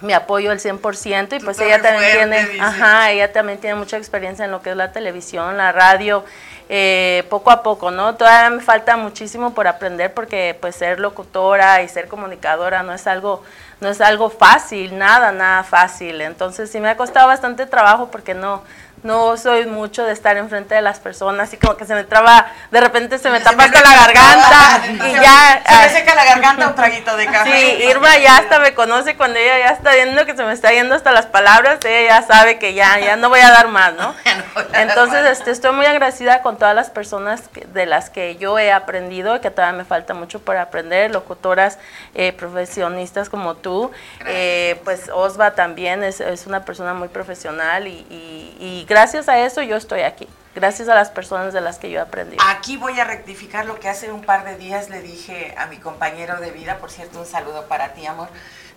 [0.00, 2.60] mi apoyo al 100%, y pues ella también fuerte, tiene, dice.
[2.60, 6.24] ajá, ella también tiene mucha experiencia en lo que es la televisión, la radio,
[6.68, 8.14] eh, poco a poco, ¿no?
[8.14, 13.06] Todavía me falta muchísimo por aprender porque pues ser locutora y ser comunicadora no es
[13.06, 13.42] algo
[13.80, 16.20] no es algo fácil, nada, nada fácil.
[16.20, 18.62] Entonces sí me ha costado bastante trabajo porque no
[19.02, 22.46] no soy mucho de estar enfrente de las personas y como que se me traba,
[22.70, 25.76] de repente se me Se tapa me hasta la garganta Se y me- ya Se
[25.76, 27.50] me seca la garganta un traguito de café.
[27.78, 30.70] Sí, Irma ya hasta me conoce cuando ella ya está viendo que se me está
[30.72, 33.94] yendo hasta las palabras, ella ya sabe que ya, ya no voy a dar más,
[33.94, 34.14] ¿no?
[34.74, 38.72] Entonces, este, estoy muy agradecida con todas las personas que- de las que yo he
[38.72, 41.78] aprendido y que todavía me falta mucho por aprender, locutoras
[42.14, 43.90] eh, profesionistas como tú.
[44.26, 49.38] Eh, pues Osva también es, es una persona muy profesional y, y- y gracias a
[49.38, 52.42] eso yo estoy aquí, gracias a las personas de las que yo he aprendido.
[52.48, 55.76] Aquí voy a rectificar lo que hace un par de días le dije a mi
[55.76, 58.28] compañero de vida, por cierto, un saludo para ti, amor,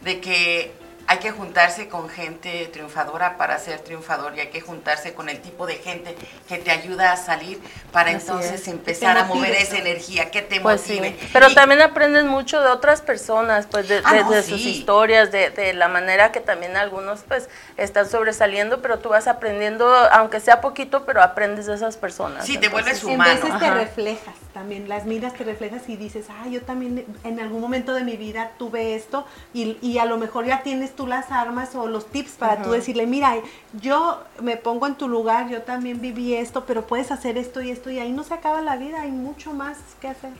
[0.01, 0.71] de que
[1.07, 5.39] hay que juntarse con gente triunfadora para ser triunfador y hay que juntarse con el
[5.41, 6.15] tipo de gente
[6.47, 7.59] que te ayuda a salir
[7.91, 8.67] para Así entonces es.
[8.67, 11.01] empezar a mover esa energía, que te Pues sí,
[11.33, 14.51] pero Y- también aprendes mucho de otras personas, pues de, Ah, de- no, de sí.
[14.51, 19.27] sus historias, de, de la manera que también algunos pues están sobresaliendo, pero tú vas
[19.27, 22.45] aprendiendo, aunque sea poquito, pero aprendes de esas personas.
[22.45, 23.41] Sí, te vuelves Entonces, En humano.
[23.41, 27.59] veces te reflejas también, las miras te reflejas y dices, ah, yo también en algún
[27.59, 31.31] momento de mi vida tuve esto y, y a lo mejor ya tienes tú las
[31.31, 33.35] armas o los tips para tú decirle, mira,
[33.73, 37.71] yo me pongo en tu lugar, yo también viví esto, pero puedes hacer esto y
[37.71, 40.31] esto y ahí no se acaba la vida, hay mucho más que hacer.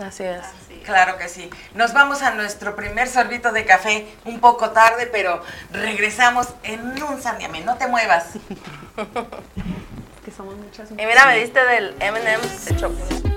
[0.00, 0.42] Así es.
[0.84, 1.50] Claro que sí.
[1.74, 5.42] Nos vamos a nuestro primer sorbito de café un poco tarde, pero
[5.72, 7.64] regresamos en un sandiamén.
[7.64, 8.30] No te muevas.
[10.24, 13.29] Que somos muchas Y mira, me diste del M&M de chocolate.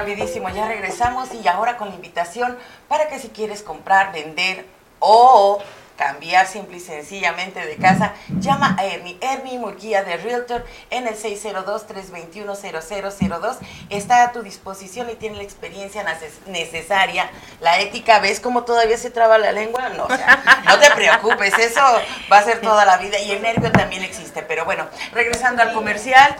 [0.00, 2.56] Rapidísimo, ya regresamos y ahora con la invitación
[2.88, 4.66] para que si quieres comprar, vender
[4.98, 5.58] o
[6.06, 11.16] cambiar simple y sencillamente de casa, llama a Ernie, Ernie Murguía de Realtor en el
[11.16, 13.56] 602-321-0002.
[13.90, 17.28] Está a tu disposición y tiene la experiencia neces- necesaria,
[17.60, 18.20] la ética.
[18.20, 19.88] ¿Ves cómo todavía se traba la lengua?
[19.90, 21.82] No, no te preocupes, eso
[22.30, 24.42] va a ser toda la vida y el nervio también existe.
[24.42, 26.36] Pero bueno, regresando al comercial,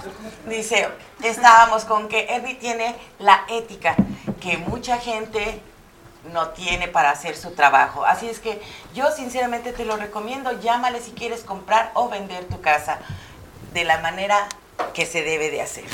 [0.46, 0.88] dice,
[1.24, 3.96] estábamos con que Ernie tiene la ética,
[4.40, 5.61] que mucha gente
[6.33, 8.05] no tiene para hacer su trabajo.
[8.05, 8.61] Así es que
[8.95, 12.99] yo sinceramente te lo recomiendo, llámale si quieres comprar o vender tu casa
[13.73, 14.49] de la manera
[14.95, 15.85] que se debe de hacer.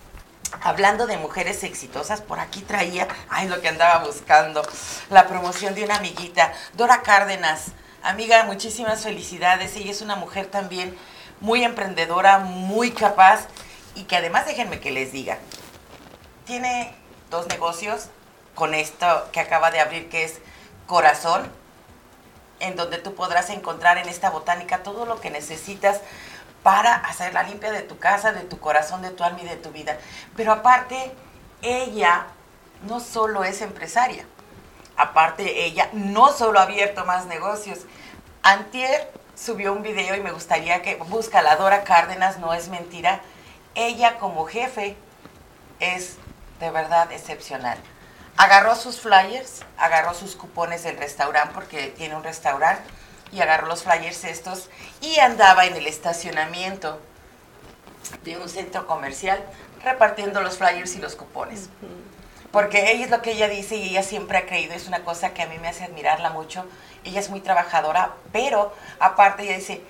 [0.61, 4.61] Hablando de mujeres exitosas, por aquí traía, ay, lo que andaba buscando,
[5.09, 7.71] la promoción de una amiguita, Dora Cárdenas.
[8.01, 9.75] Amiga, muchísimas felicidades.
[9.75, 10.95] Ella es una mujer también
[11.39, 13.47] muy emprendedora, muy capaz
[13.95, 15.37] y que además déjenme que les diga,
[16.45, 16.95] tiene
[17.29, 18.07] dos negocios
[18.55, 20.39] con esto que acaba de abrir que es
[20.87, 21.51] Corazón,
[22.59, 25.99] en donde tú podrás encontrar en esta botánica todo lo que necesitas
[26.63, 29.57] para hacer la limpia de tu casa, de tu corazón, de tu alma y de
[29.57, 29.97] tu vida.
[30.35, 31.11] Pero aparte,
[31.61, 32.25] ella
[32.87, 34.25] no solo es empresaria,
[34.97, 37.79] aparte ella no solo ha abierto más negocios.
[38.41, 43.21] Antier subió un video y me gustaría que busca la Dora Cárdenas, no es mentira.
[43.75, 44.95] Ella como jefe
[45.79, 46.17] es
[46.59, 47.77] de verdad excepcional.
[48.37, 52.83] Agarró sus flyers, agarró sus cupones del restaurante porque tiene un restaurante
[53.33, 54.69] y agarró los flyers estos
[55.01, 56.99] y andaba en el estacionamiento
[58.23, 59.43] de un centro comercial
[59.83, 61.69] repartiendo los flyers y los cupones.
[62.51, 65.33] Porque ella es lo que ella dice y ella siempre ha creído, es una cosa
[65.33, 66.65] que a mí me hace admirarla mucho.
[67.03, 69.81] Ella es muy trabajadora, pero aparte ella dice,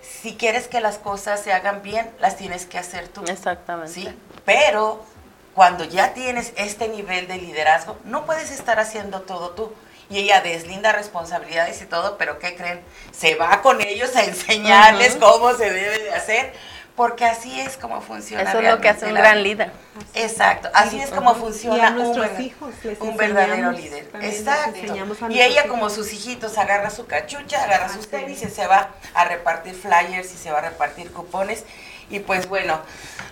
[0.00, 3.24] si quieres que las cosas se hagan bien, las tienes que hacer tú.
[3.26, 3.92] Exactamente.
[3.92, 4.08] ¿sí?
[4.44, 5.04] Pero
[5.54, 9.72] cuando ya tienes este nivel de liderazgo, no puedes estar haciendo todo tú.
[10.12, 12.82] Y ella deslinda responsabilidades y todo, pero ¿qué creen?
[13.12, 16.52] Se va con ellos a enseñarles cómo se debe de hacer,
[16.94, 18.42] porque así es como funciona.
[18.42, 19.72] Eso es lo que hace un la gran líder.
[20.12, 24.10] Exacto, así es como funciona a un, nuestros verda- hijos les un verdadero líder.
[24.20, 24.94] Exacto.
[25.30, 29.24] Y ella como sus hijitos agarra su cachucha, agarra sus tenis y se va a
[29.24, 31.64] repartir flyers y se va a repartir cupones.
[32.10, 32.82] Y pues bueno,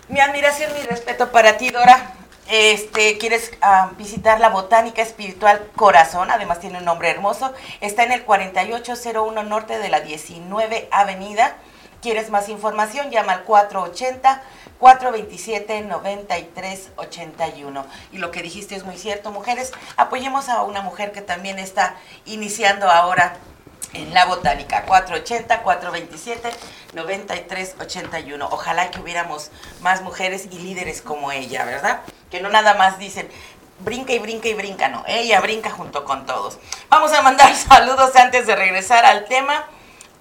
[0.08, 2.14] mi admiración, mi respeto para ti, Dora.
[2.50, 7.52] Este, quieres ah, visitar la Botánica Espiritual Corazón, además tiene un nombre hermoso.
[7.80, 11.56] Está en el 4801 norte de la 19 Avenida.
[12.02, 13.12] ¿Quieres más información?
[13.12, 14.42] Llama al 480
[14.80, 17.86] 427 9381.
[18.10, 19.70] Y lo que dijiste es muy cierto, mujeres.
[19.96, 23.36] Apoyemos a una mujer que también está iniciando ahora
[23.92, 24.84] en la botánica
[26.94, 28.48] 480-427-9381.
[28.50, 32.00] Ojalá que hubiéramos más mujeres y líderes como ella, ¿verdad?
[32.30, 33.28] Que no nada más dicen
[33.80, 36.58] brinca y brinca y brinca, no, ella brinca junto con todos.
[36.88, 39.64] Vamos a mandar saludos antes de regresar al tema.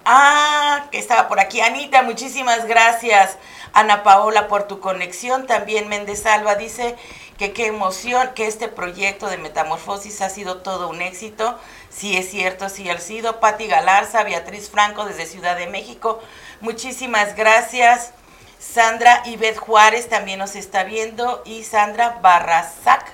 [0.04, 1.60] Ah, que estaba por aquí.
[1.60, 3.36] Anita, muchísimas gracias.
[3.74, 5.46] Ana Paola por tu conexión.
[5.46, 6.96] También Méndez Alba dice
[7.36, 11.58] que qué emoción, que este proyecto de metamorfosis ha sido todo un éxito.
[11.90, 13.40] Sí es cierto, sí ha sido.
[13.40, 16.20] Patti Galarza, Beatriz Franco desde Ciudad de México.
[16.62, 18.14] Muchísimas gracias.
[18.60, 21.42] Sandra Ivette Juárez también nos está viendo.
[21.44, 23.12] Y Sandra Barrazac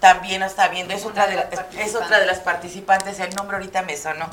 [0.00, 0.94] también nos está viendo.
[0.94, 3.18] Es otra de, la- es otra de las participantes.
[3.20, 4.28] El nombre ahorita me sonó.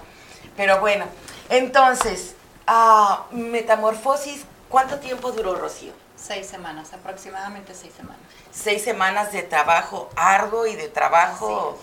[0.57, 1.05] Pero bueno,
[1.49, 2.35] entonces,
[2.67, 5.93] ah, metamorfosis, ¿cuánto tiempo duró Rocío?
[6.17, 8.19] Seis semanas, aproximadamente seis semanas.
[8.51, 11.79] Seis semanas de trabajo arduo y de trabajo,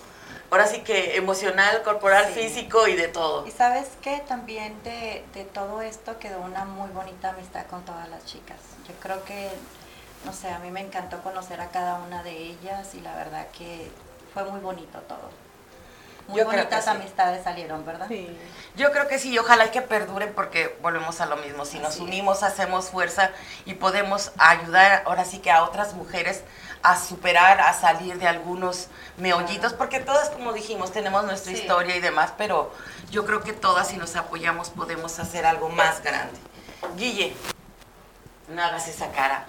[0.51, 2.41] ahora sí que emocional, corporal, Sí.
[2.41, 3.47] físico y de todo.
[3.47, 8.09] Y sabes que también de, de todo esto quedó una muy bonita amistad con todas
[8.09, 8.59] las chicas.
[8.89, 9.51] Yo creo que,
[10.25, 13.47] no sé, a mí me encantó conocer a cada una de ellas y la verdad
[13.57, 13.91] que
[14.35, 15.31] fue muy bonito todo.
[16.29, 16.91] Muy Yo bonitas sí.
[16.91, 18.07] amistades salieron, ¿verdad?
[18.09, 18.29] Sí.
[18.77, 21.65] Yo creo que sí, y ojalá que perduren porque volvemos a lo mismo.
[21.65, 22.01] Si nos es.
[22.01, 23.31] unimos, hacemos fuerza
[23.65, 26.43] y podemos ayudar ahora sí que a otras mujeres
[26.83, 31.59] a superar, a salir de algunos meollitos, porque todas, como dijimos, tenemos nuestra Sí.
[31.61, 32.73] historia y demás, pero
[33.11, 36.39] yo creo que todas, si nos apoyamos, podemos hacer algo más grande.
[36.97, 37.35] Guille,
[38.49, 39.47] no hagas esa cara.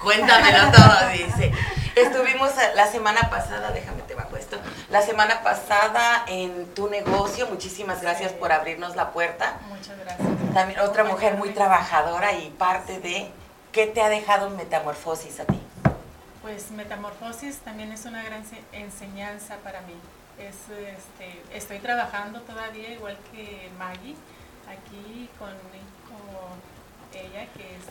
[0.00, 1.52] Cuéntamelo todo, dice.
[1.94, 4.58] Estuvimos la semana pasada, déjame te bajo esto,
[4.90, 9.58] la semana pasada en tu negocio, muchísimas gracias por abrirnos la puerta.
[9.68, 10.26] Muchas gracias.
[10.54, 13.30] También otra mujer muy trabajadora y parte de
[13.72, 15.61] qué te ha dejado metamorfosis a ti.
[16.42, 19.94] Pues Metamorfosis también es una gran se- enseñanza para mí.
[20.38, 24.16] Es, este, estoy trabajando todavía igual que Maggie
[24.68, 25.50] aquí con,
[26.08, 27.82] con ella, que es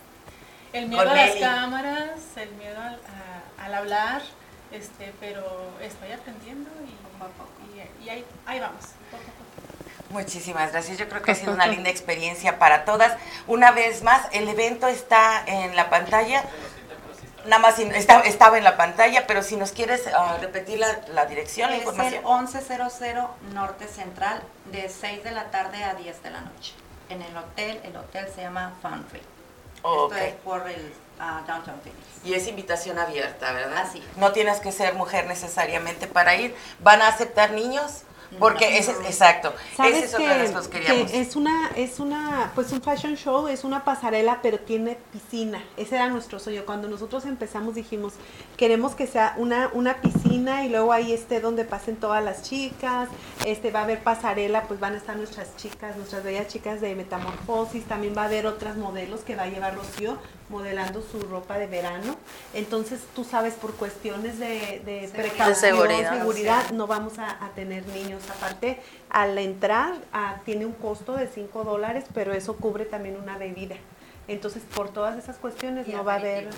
[0.73, 1.39] el miedo Con a las Nelly.
[1.41, 4.21] cámaras, el miedo al, a- al hablar,
[4.71, 7.51] este, pero estoy aprendiendo y, Poco a poco.
[7.73, 8.83] y- y ahí, ahí vamos.
[9.11, 9.41] poco a poco.
[10.09, 10.97] Muchísimas gracias.
[10.97, 13.17] Yo creo que ha sido una linda experiencia para todas.
[13.47, 16.43] Una vez más, el evento está en la pantalla.
[17.45, 20.99] Nada más si- está- estaba en la pantalla, pero si nos quieres ah, repetir la,
[21.13, 22.23] la dirección, la Es el información.
[22.23, 26.73] 1100 Norte Central de 6 de la tarde a 10 de la noche.
[27.09, 29.21] En el hotel, el hotel se llama Foundry.
[29.83, 31.99] Oh, Esto es por el ah, Downtown Phoenix.
[32.23, 33.79] Y es invitación abierta, ¿verdad?
[33.79, 34.17] Así es.
[34.17, 36.55] No tienes que ser mujer necesariamente para ir.
[36.79, 38.03] ¿Van a aceptar niños?
[38.39, 41.11] Porque es, exacto, Sabes esa es que, otra de las cosas que queríamos.
[41.11, 45.61] que es una, es una, pues un fashion show, es una pasarela, pero tiene piscina.
[45.75, 46.63] Ese era nuestro sueño.
[46.65, 48.13] Cuando nosotros empezamos dijimos,
[48.57, 53.09] queremos que sea una, una piscina y luego ahí esté donde pasen todas las chicas,
[53.45, 56.95] este va a haber pasarela, pues van a estar nuestras chicas, nuestras bellas chicas de
[56.95, 60.17] metamorfosis, también va a haber otras modelos que va a llevar Rocío
[60.51, 62.15] modelando su ropa de verano.
[62.53, 65.13] Entonces, tú sabes, por cuestiones de, de Seguridad.
[65.13, 66.17] precaución, De seguridad.
[66.19, 68.21] seguridad, no vamos a, a tener niños.
[68.29, 68.79] Aparte,
[69.09, 73.75] al entrar ah, tiene un costo de 5 dólares, pero eso cubre también una bebida.
[74.27, 76.49] Entonces, por todas esas cuestiones Y no va a haber...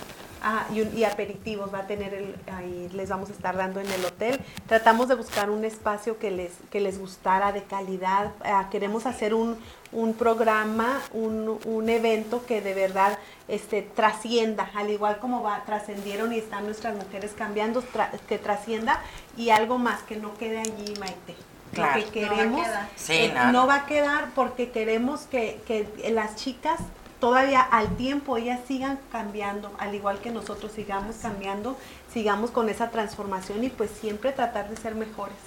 [0.45, 3.79] Ah, y, un- y aperitivos va a tener el, ahí les vamos a estar dando
[3.79, 4.39] en el hotel.
[4.67, 8.31] Tratamos de buscar un espacio que les, que les gustara de calidad.
[8.43, 9.57] Ah, queremos hacer un,
[9.93, 13.17] un programa, un, un evento que de verdad
[13.47, 18.99] este, trascienda, al igual como va, trascendieron y están nuestras mujeres cambiando, tra- que trascienda
[19.37, 21.35] y algo más, que no quede allí, Maite.
[21.73, 22.01] Claro.
[22.01, 22.89] Lo que No va a queremos quedar.
[22.97, 23.51] Sí, eh, no.
[23.53, 26.79] no va a quedar porque queremos que, que las chicas
[27.23, 31.77] todavía al tiempo ellas sigan cambiando, al igual que nosotros sigamos cambiando,
[32.13, 35.37] sigamos con esa transformación y pues siempre tratar de ser mejores.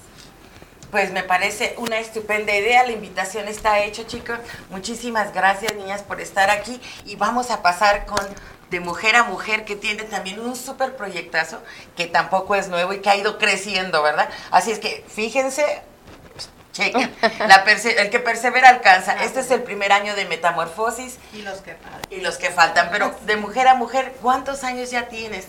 [0.90, 4.38] Pues me parece una estupenda idea, la invitación está hecha, chicos.
[4.70, 8.26] Muchísimas gracias, niñas, por estar aquí y vamos a pasar con
[8.70, 11.60] de mujer a mujer que tiene también un súper proyectazo
[11.94, 14.30] que tampoco es nuevo y que ha ido creciendo, ¿verdad?
[14.50, 15.82] Así es que fíjense,
[16.76, 17.14] chequen,
[17.48, 19.22] la perse- el que persevera alcanza.
[19.24, 22.00] Este es el primer año de metamorfosis Y los que faltan.
[22.10, 25.46] y los que faltan, pero de mujer a mujer, ¿cuántos años ya tienes?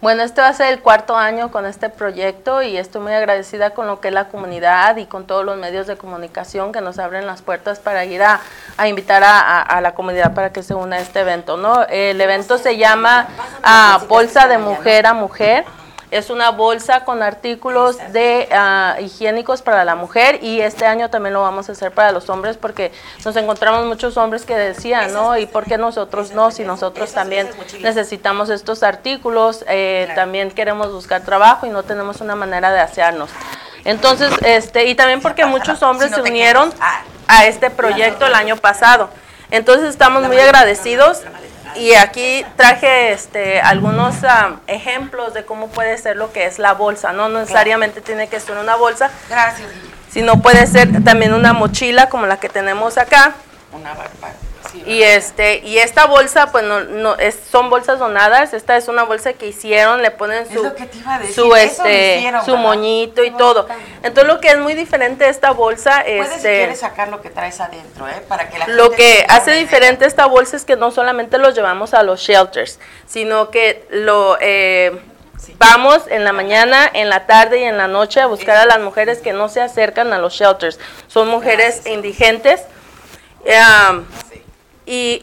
[0.00, 3.70] Bueno, este va a ser el cuarto año con este proyecto y estoy muy agradecida
[3.70, 7.00] con lo que es la comunidad y con todos los medios de comunicación que nos
[7.00, 8.38] abren las puertas para ir a,
[8.76, 11.56] a invitar a, a- a la comunidad para que se una a este evento.
[11.56, 11.82] ¿no?
[11.88, 13.26] El evento se llama
[13.64, 15.64] ah, Bolsa de Mujer a Mujer.
[16.10, 21.34] Es una bolsa con artículos de ah, higiénicos para la mujer y este año también
[21.34, 22.92] lo vamos a hacer para los hombres porque
[23.24, 25.36] nos encontramos muchos hombres que decían, ¿no?
[25.36, 26.50] ¿Y por qué nosotros no?
[26.50, 27.48] Si nosotros también
[27.80, 33.30] necesitamos estos artículos, eh, también queremos buscar trabajo y no tenemos una manera de asearnos.
[33.84, 36.72] Entonces, este, y también porque muchos hombres se unieron.
[36.80, 37.02] Ah.
[37.30, 39.10] a este proyecto el año pasado.
[39.50, 41.22] Entonces estamos muy agradecidos
[41.76, 44.16] y aquí traje este, algunos
[44.66, 47.12] ejemplos de cómo puede ser lo que es la bolsa.
[47.12, 49.68] No necesariamente tiene que ser una bolsa, Gracias,
[50.10, 53.34] sino puede ser también una mochila como la que tenemos acá.
[53.72, 54.47] Una barba.
[54.72, 58.88] Sí, Y este y esta bolsa pues no, no es, son bolsas donadas, esta es
[58.88, 62.62] una bolsa que hicieron, le ponen su decir, su este hicieron, su ¿verdad?
[62.64, 63.66] moñito y todo.
[64.02, 67.22] Entonces lo que es muy diferente de esta bolsa Puedes si este quieres sacar lo
[67.22, 68.22] que traes adentro, ¿eh?
[68.28, 71.54] Para que la lo gente que hace diferente esta bolsa es que no solamente los
[71.54, 75.00] llevamos a los shelters, sino que lo eh,
[75.38, 75.54] Sí.
[75.58, 78.80] vamos en la mañana, en la tarde y en la noche a buscar a las
[78.80, 80.78] mujeres que no se acercan a los shelters.
[81.06, 81.94] Son mujeres Gracias.
[81.94, 82.60] indigentes.
[84.88, 85.22] Y,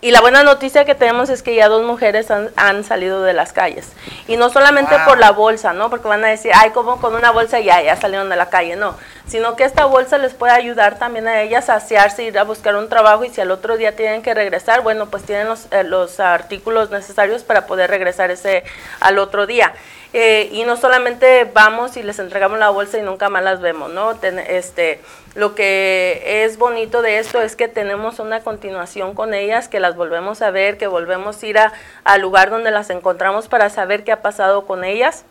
[0.00, 3.34] y la buena noticia que tenemos es que ya dos mujeres han, han salido de
[3.34, 3.92] las calles.
[4.26, 5.04] Y no solamente Wow.
[5.06, 5.90] por la bolsa, ¿no?
[5.90, 8.74] Porque van a decir, ay, como con una bolsa ya, ya salieron de la calle.
[8.74, 8.96] No,
[9.28, 12.74] sino que esta bolsa les puede ayudar también a ellas a asearse, ir a buscar
[12.74, 15.84] un trabajo y si al otro día tienen que regresar, bueno, pues tienen los, eh,
[15.84, 18.64] los artículos necesarios para poder regresar ese
[18.98, 19.72] al otro día.
[20.14, 23.90] Eh, y no solamente vamos y les entregamos la bolsa y nunca más las vemos,
[23.90, 24.14] ¿no?
[24.16, 25.00] Ten- este,
[25.34, 29.96] lo que es bonito de esto es que tenemos una continuación con ellas, que las
[29.96, 31.72] volvemos a ver, que volvemos a ir a-
[32.04, 35.24] al lugar donde las encontramos para saber qué ha pasado con ellas.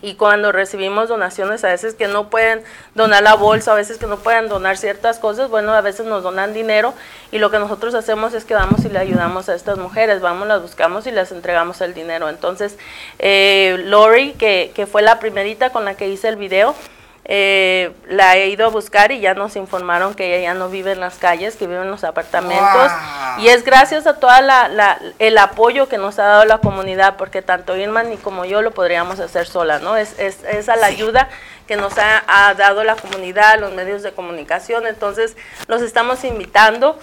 [0.00, 2.62] Y cuando recibimos donaciones, a veces que no pueden
[2.94, 6.22] donar la bolsa, a veces que no pueden donar ciertas cosas, bueno, a veces nos
[6.22, 6.94] donan dinero
[7.32, 10.46] y lo que nosotros hacemos es que vamos y le ayudamos a estas mujeres, vamos,
[10.46, 12.28] las buscamos y les entregamos el dinero.
[12.28, 12.78] Entonces,
[13.18, 16.76] eh, Lori, que, que fue la primerita con la que hice el video,
[17.30, 20.92] eh, la he ido a buscar y ya nos informaron que ella ya no vive
[20.92, 22.90] en las calles, que vive en los apartamentos.
[22.90, 23.44] Wow.
[23.44, 24.30] Y es gracias a todo
[25.18, 28.70] el apoyo que nos ha dado la comunidad, porque tanto Irma ni como yo lo
[28.70, 29.98] podríamos hacer sola, ¿no?
[29.98, 31.28] Es, es, es a la ayuda
[31.66, 34.86] que nos ha, ha dado la comunidad, los medios de comunicación.
[34.86, 36.98] Entonces, los estamos invitando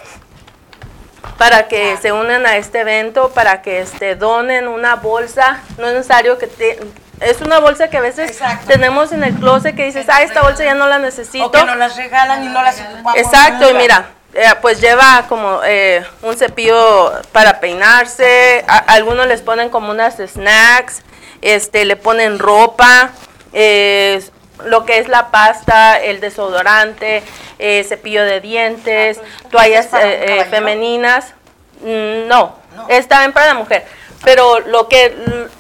[1.38, 5.62] para que se unan a este evento, para que este, donen una bolsa.
[5.78, 6.80] No es necesario que te,
[7.22, 8.68] es una bolsa que a veces Exacto.
[8.68, 11.46] tenemos en el closet que dices, ah, esta bolsa ya no la necesito.
[11.46, 15.26] O que nos las regalan y no las ocupamos Exacto, y mira, eh, pues lleva
[15.30, 21.04] como eh, un cepillo para peinarse, a- algunos les ponen como unas snacks,
[21.42, 23.12] este, le ponen ropa,
[23.54, 24.22] eh,
[24.66, 27.24] lo que es la pasta, el desodorante,
[27.60, 29.20] eh, cepillo de dientes,
[29.52, 31.34] toallas ¿Es para un eh, femeninas.
[31.82, 32.88] Mm, no, No.
[32.90, 33.86] está bien para la mujer.
[34.26, 35.16] Pero lo que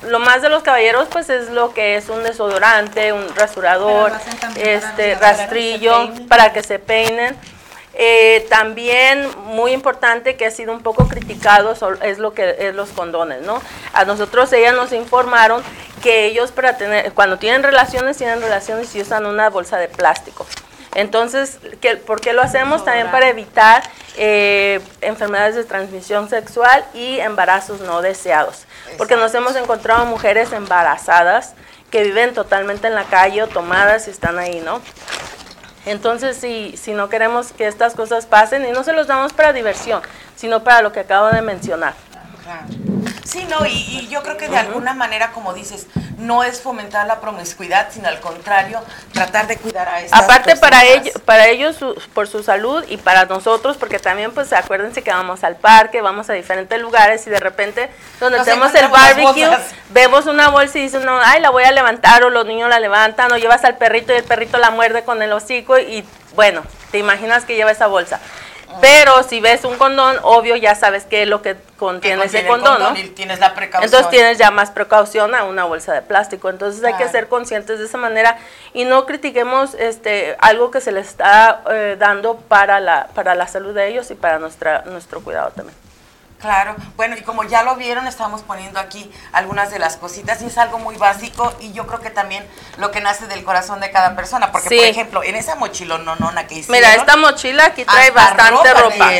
[0.09, 4.11] lo más de los caballeros pues es lo que es un desodorante, un rasurador,
[4.57, 7.35] este rastrillo para que se peinen.
[7.97, 12.89] Eh, también muy importante que ha sido un poco criticado es lo que es los
[12.89, 13.61] condones, ¿no?
[13.93, 15.63] A nosotros ellas nos informaron
[16.03, 20.45] que ellos para tener cuando tienen relaciones tienen relaciones y usan una bolsa de plástico.
[20.95, 22.83] Entonces, ¿qué- ¿por qué lo hacemos?
[22.83, 23.83] También para evitar
[24.17, 28.63] eh, enfermedades de transmisión sexual y embarazos no deseados.
[28.97, 31.53] Porque nos hemos encontrado mujeres embarazadas
[31.91, 34.81] que viven totalmente en la calle o tomadas y están ahí, ¿no?
[35.85, 39.53] Entonces, si, si no queremos que estas cosas pasen, y no se los damos para
[39.53, 40.01] diversión,
[40.35, 41.93] sino para lo que acabo de mencionar.
[43.23, 45.87] Sí, no, y, y yo creo que de alguna manera, como dices,
[46.17, 48.81] no es fomentar la promiscuidad, sino al contrario,
[49.13, 51.05] tratar de cuidar a estas Aparte para personas.
[51.07, 55.11] ellos, para ellos su- por su salud y para nosotros, porque también pues acuérdense que
[55.11, 57.89] vamos al parque, vamos a diferentes lugares y de repente
[58.19, 59.49] donde Nos tenemos el barbecue,
[59.89, 62.79] vemos una bolsa y dice uno, ay la voy a levantar o los niños la
[62.79, 66.05] levantan o llevas al perrito y el perrito la muerde con el hocico y
[66.35, 68.19] bueno, te imaginas que lleva esa bolsa.
[68.81, 72.45] Pero si ves un condón, obvio ya sabes qué es lo que Que contiene ese
[72.47, 72.85] condón, ¿no?
[72.85, 73.83] condón y tienes la precaución.
[73.83, 76.49] Entonces tienes ya más precaución a una bolsa de plástico.
[76.49, 78.37] Entonces hay que ser conscientes de esa manera
[78.73, 83.47] y no critiquemos este algo que se les está eh, dando para la para la
[83.47, 85.84] salud de ellos y para nuestra nuestro cuidado también.
[86.45, 90.45] Claro, bueno, y como ya lo vieron, estamos poniendo aquí algunas de las cositas y
[90.45, 92.45] es algo muy básico y yo creo que también
[92.77, 94.75] lo que nace del corazón de cada persona, porque Sí.
[94.77, 99.11] por ejemplo, en esa mochilononona que hicieron, Mira, esta mochila aquí trae bastante ropa ropa.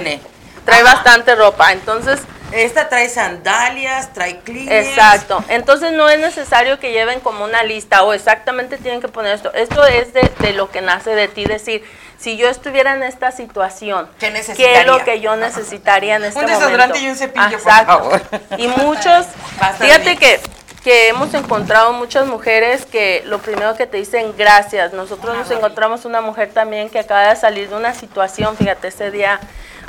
[0.65, 0.93] Trae Ajá.
[0.95, 1.71] bastante ropa.
[1.73, 2.19] Entonces,
[2.51, 4.88] esta trae sandalias, trae clines.
[4.88, 5.43] Exacto.
[5.47, 9.51] Entonces no es necesario que lleven como una lista o exactamente tienen que poner esto.
[9.53, 11.84] Esto es de, de lo que nace de ti decir,
[12.18, 16.45] si yo estuviera en esta situación, ¿Qué es lo que yo necesitaría en este Un
[16.45, 16.66] momento?
[16.66, 17.91] desodorante y un cepillo, por Exacto.
[17.93, 18.22] favor.
[18.57, 19.26] Y muchos,
[19.61, 20.39] Va a estar fíjate que
[20.86, 24.93] que hemos encontrado muchas mujeres que lo primero que te dicen gracias.
[24.93, 29.09] Nosotros nos encontramos una mujer también que acaba de salir de una situación, fíjate, ese
[29.09, 29.39] día,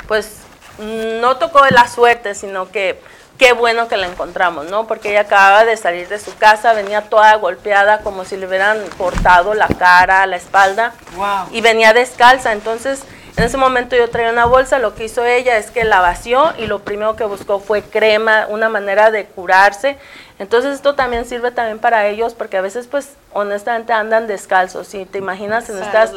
[0.07, 0.37] pues
[0.79, 2.99] no tocó de la suerte, sino que
[3.37, 4.87] qué bueno que la encontramos, ¿no?
[4.87, 8.79] Porque ella acababa de salir de su casa, venía toda golpeada como si le hubieran
[8.97, 11.47] cortado la cara, la espalda Wow.
[11.51, 12.51] y venía descalza.
[12.51, 13.03] Entonces,
[13.37, 16.53] en ese momento yo traía una bolsa, lo que hizo ella es que la vació
[16.57, 19.97] y lo primero que buscó fue crema, una manera de curarse.
[20.39, 24.87] Entonces esto también sirve también para ellos porque a veces pues honestamente andan descalzos.
[24.87, 26.11] Si te imaginas en, estas,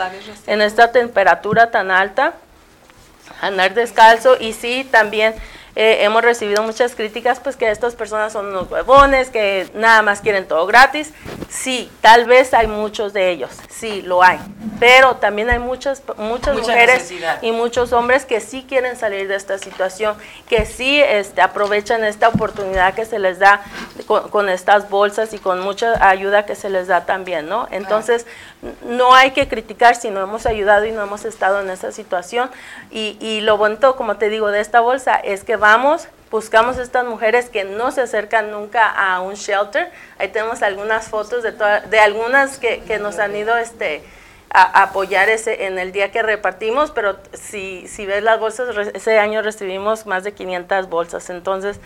[0.47, 2.35] en esta temperatura tan alta,
[3.43, 5.35] andar descalzo y sí, también
[5.77, 10.21] eh, hemos recibido muchas críticas, pues que estas personas son unos huevones, que nada más
[10.21, 11.13] quieren todo gratis.
[11.49, 14.39] Sí, tal vez hay muchos de ellos, sí, lo hay,
[14.79, 17.43] pero también hay muchas, muchas Mucha mujeres necesidad.
[17.43, 20.15] y muchos hombres que sí quieren salir de esta situación,
[20.49, 23.63] que sí este, aprovechan esta oportunidad que se les da
[24.07, 27.67] con, con estas bolsas y con mucha ayuda que se les da también, ¿no?
[27.73, 28.27] Entonces,
[28.63, 31.91] n- no hay que criticar si no hemos ayudado y no hemos estado en esa
[31.91, 32.49] situación.
[32.93, 37.05] Y, y lo bonito, como te digo, de esta bolsa es que vamos, buscamos estas
[37.05, 39.91] mujeres que no se acercan nunca a un shelter.
[40.19, 44.03] Ahí tenemos algunas fotos de, toda- de algunas que, que nos han ido este,
[44.53, 48.75] a, a apoyar ese, en el día que repartimos, pero si, si ves las bolsas,
[48.75, 51.31] re- ese año recibimos más de 500 bolsas.
[51.31, 51.79] Entonces,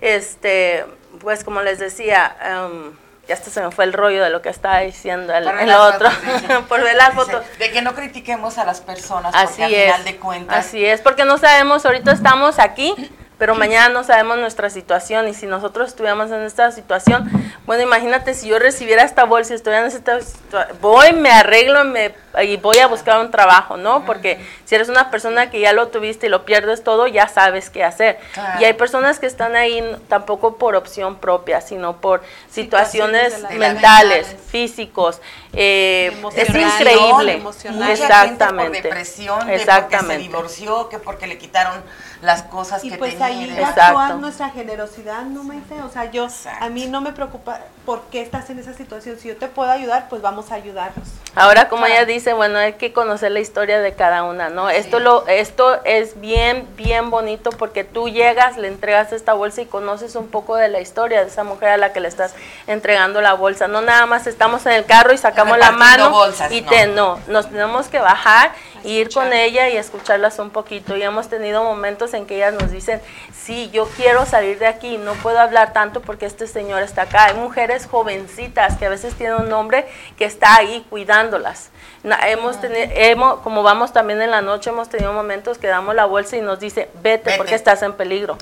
[0.00, 0.84] este,
[1.20, 2.92] pues como les decía, em,
[3.26, 6.08] ya hasta se me fue el rollo de lo que estaba diciendo el, el otro,
[6.68, 7.42] por ver las fotos.
[7.58, 9.84] De que no critiquemos a las personas, Así porque al es.
[9.86, 10.56] final de cuentas.
[10.66, 12.94] Así es, porque no sabemos, ahorita estamos aquí,
[13.38, 17.30] pero mañana no sabemos nuestra situación y si nosotros estuviéramos en esta situación,
[17.66, 21.84] bueno, imagínate si yo recibiera esta bolsa y estuviera en esta situa- voy, me arreglo
[21.84, 24.04] me, y voy a buscar un trabajo, ¿no?
[24.04, 27.70] Porque si eres una persona que ya lo tuviste y lo pierdes todo, ya sabes
[27.70, 28.18] qué hacer.
[28.34, 28.60] Claro.
[28.60, 33.58] Y hay personas que están ahí tampoco por opción propia, sino por situaciones, Situaciones de
[33.58, 34.50] la- mentales, mentales.
[34.50, 35.20] físicos.
[35.54, 37.32] eh, es increíble.
[37.34, 38.00] emocionales.
[38.00, 38.82] Mucha gente por Exactamente.
[38.82, 40.22] depresión, de porque se Exactamente.
[40.22, 41.82] divorció, que porque le quitaron
[42.20, 43.26] las cosas Y que pues tenía.
[43.26, 45.80] ahí toda nuestra generosidad, ¿no, Maite?
[45.82, 46.64] O sea, yo, Exacto.
[46.64, 49.18] a mí no me preocupa por qué estás en esa situación.
[49.18, 51.08] Si yo te puedo ayudar, pues vamos a ayudarnos.
[51.34, 52.06] Ahora, como ella Claro.
[52.18, 54.70] Dice, bueno, hay que conocer la historia de cada una, ¿no?
[54.70, 59.66] Esto lo, esto es bien, bien bonito porque tú llegas, le entregas esta bolsa y
[59.66, 62.34] conoces un poco de la historia de esa mujer a la que le estás
[62.66, 63.68] entregando la bolsa.
[63.68, 66.68] No nada más estamos en el carro y sacamos la mano bolsas, y no.
[66.68, 68.52] te, no, nos tenemos que bajar
[68.84, 70.96] ir con ella y escucharlas un poquito.
[70.96, 73.00] Y hemos tenido momentos en que ellas nos dicen,
[73.32, 77.26] sí, yo quiero salir de aquí, no puedo hablar tanto porque este señor está acá.
[77.26, 81.70] Hay mujeres jovencitas que a veces tienen un hombre que está ahí cuidándolas.
[82.16, 86.04] Hemos tenido, hemos, como vamos también en la noche, hemos tenido momentos que damos la
[86.04, 88.36] bolsa y nos dice, vete, porque estás en peligro.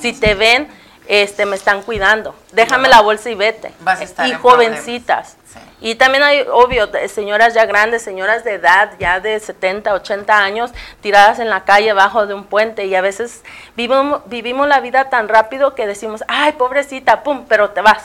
[0.00, 0.68] Si te ven,
[1.08, 2.34] este, me están cuidando.
[2.52, 3.72] Déjame la bolsa y vete.
[4.26, 5.36] y jovencitas.
[5.80, 10.70] Y también hay, obvio, señoras ya grandes, señoras de edad, ya de 70, 80 años,
[11.00, 12.86] tiradas en la calle bajo de un puente.
[12.86, 13.42] Y a veces
[13.76, 18.04] vivimos, vivimos la vida tan rápido que decimos, ay, pobrecita, pum, pero te vas.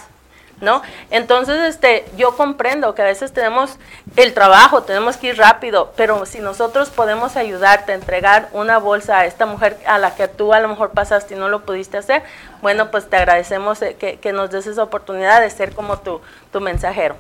[0.62, 0.82] ¿No?
[1.12, 3.78] Entonces, este, yo comprendo que a veces tenemos
[4.16, 9.20] el trabajo, tenemos que ir rápido, pero si nosotros podemos ayudarte a entregar una bolsa
[9.20, 11.98] a esta mujer a la que tú a lo mejor pasaste y no lo pudiste
[11.98, 12.24] hacer,
[12.62, 16.22] bueno, pues te agradecemos eh, que, que nos des esa oportunidad de ser como tu,
[16.52, 17.16] tu mensajero.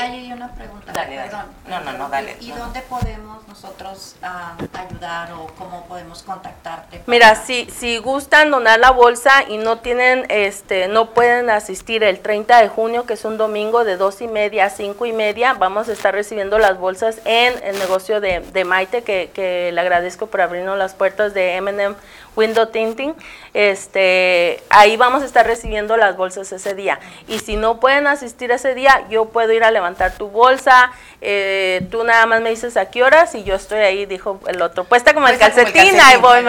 [0.00, 1.46] Hay una pregunta, perdón.
[1.68, 2.36] No, no, no, dale.
[2.40, 7.02] ¿Y dónde podemos nosotros ah, ayudar o cómo podemos contactarte?
[7.06, 12.20] Mira, si, si gustan donar la bolsa y no tienen, este, no pueden asistir el
[12.20, 15.54] 30 de junio, que es un domingo de dos y media a cinco y media,
[15.54, 19.80] vamos a estar recibiendo las bolsas en el negocio de, de Maite, que, que le
[19.80, 21.94] agradezco por abrirnos las puertas de M&M
[22.36, 23.14] window tinting,
[23.52, 26.98] este, ahí vamos a estar recibiendo las bolsas ese día.
[27.28, 29.83] Y si no pueden asistir ese día, yo puedo ir a levantar
[30.16, 30.90] tu bolsa,
[31.20, 34.60] eh, tú nada más me dices a qué horas y yo estoy ahí, dijo el
[34.62, 36.40] otro, puesta como el calcetín, ahí voy,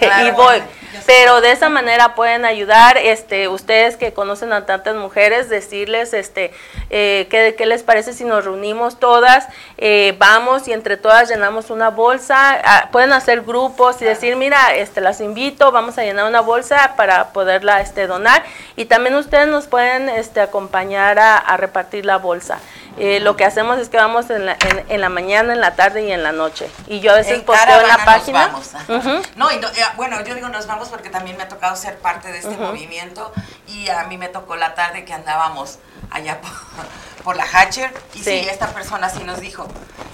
[0.26, 0.62] y voy.
[1.04, 6.52] Pero de esa manera pueden ayudar, este, ustedes que conocen a tantas mujeres, decirles, este,
[6.90, 9.46] eh, qué, qué les parece si nos reunimos todas,
[9.78, 14.74] eh, vamos y entre todas llenamos una bolsa, ah, pueden hacer grupos y decir, mira,
[14.74, 18.42] este, las invito, vamos a llenar una bolsa para poderla este, donar
[18.76, 22.58] y también ustedes nos pueden este, acompañar a, repartir la bolsa.
[22.98, 24.56] Eh, lo que hacemos es que vamos en la,
[24.88, 26.70] en, la, mañana, en la tarde y en la noche.
[26.86, 28.52] Y yo a veces posteo en la página.
[29.36, 29.60] No, y eh,
[29.96, 33.32] bueno, yo digo nos vamos porque también me ha tocado ser parte de este movimiento
[33.68, 35.78] y a mí me tocó la tarde que andábamos
[36.10, 36.40] allá
[37.24, 38.30] por, la Hatcher y sí.
[38.30, 39.66] esta persona sí nos dijo,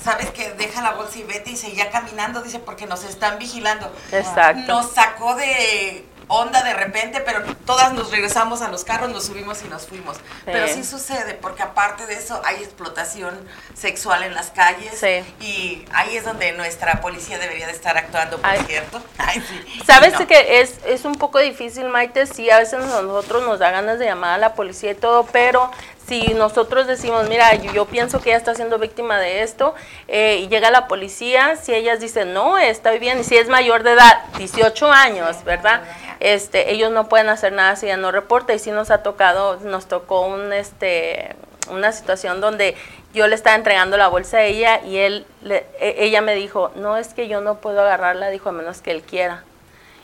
[0.03, 3.93] sabes que deja la bolsa y vete y seguía caminando, dice, porque nos están vigilando.
[4.11, 4.73] Exacto.
[4.73, 9.63] Nos sacó de onda de repente, pero todas nos regresamos a los carros, nos subimos
[9.63, 10.19] y nos fuimos.
[10.45, 10.85] Pero sí.
[10.85, 13.39] sucede, porque aparte de eso hay explotación
[13.75, 15.03] sexual en las calles
[15.41, 19.03] y ahí es donde nuestra policía debería de estar actuando, por cierto.
[19.87, 23.99] Sabes que es, es un poco difícil, Maite, sí, a veces nosotros nos da ganas
[23.99, 25.71] de llamar a la policía y todo, pero
[26.07, 29.75] si nosotros decimos, mira, yo, pienso que ella está siendo víctima de esto,
[30.09, 33.83] eh, y llega la policía, si ellas dicen, no, está bien, y si es mayor
[33.83, 35.83] de edad, 18 años, ¿verdad?
[36.23, 39.59] Este, ellos no pueden hacer nada si ella no reporta, y si nos ha tocado,
[39.65, 41.35] nos tocó un, este,
[41.69, 42.77] una situación donde
[43.13, 45.67] yo le estaba entregando la bolsa a ella y él, e,
[45.99, 49.03] ella me dijo, no, es que yo no puedo agarrarla, dijo, a menos que él
[49.03, 49.43] quiera.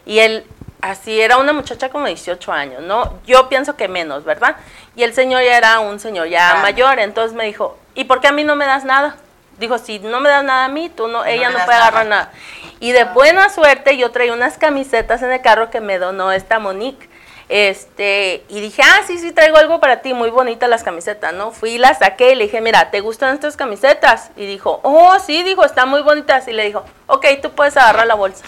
[0.07, 0.45] Y él,
[0.81, 3.21] así era una muchacha como 18 años, ¿no?
[3.25, 4.57] Yo pienso que menos, ¿verdad?
[4.97, 8.27] Y el señor ya era un señor ya mayor, entonces me dijo, ¿y por qué
[8.27, 9.15] a mí no me das nada?
[9.59, 12.33] Dijo, si no me das nada a mí, tú no, ella no, puede agarrar nada.
[12.81, 16.59] Y de buena suerte yo traía unas camisetas en el carro que me donó esta
[16.59, 17.09] Monique.
[17.49, 21.51] Este, y dije, ah, sí, sí, traigo algo para ti, muy bonitas las camisetas, ¿no?
[21.51, 24.31] Fui y las saqué y le dije, mira, ¿te gustan estas camisetas?
[24.37, 26.47] Y dijo, oh, sí, dijo, están muy bonitas.
[26.47, 28.45] Y le dijo, ok, tú puedes agarrar la bolsa.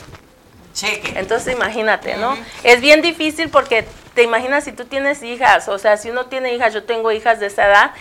[0.74, 1.18] Cheque.
[1.18, 2.36] Entonces imagínate, ¿no?
[2.62, 3.86] Es bien difícil porque
[4.20, 7.40] te imaginas si tú tienes hijas, o sea, si uno tiene hijas, yo tengo hijas
[7.40, 7.92] de esa edad,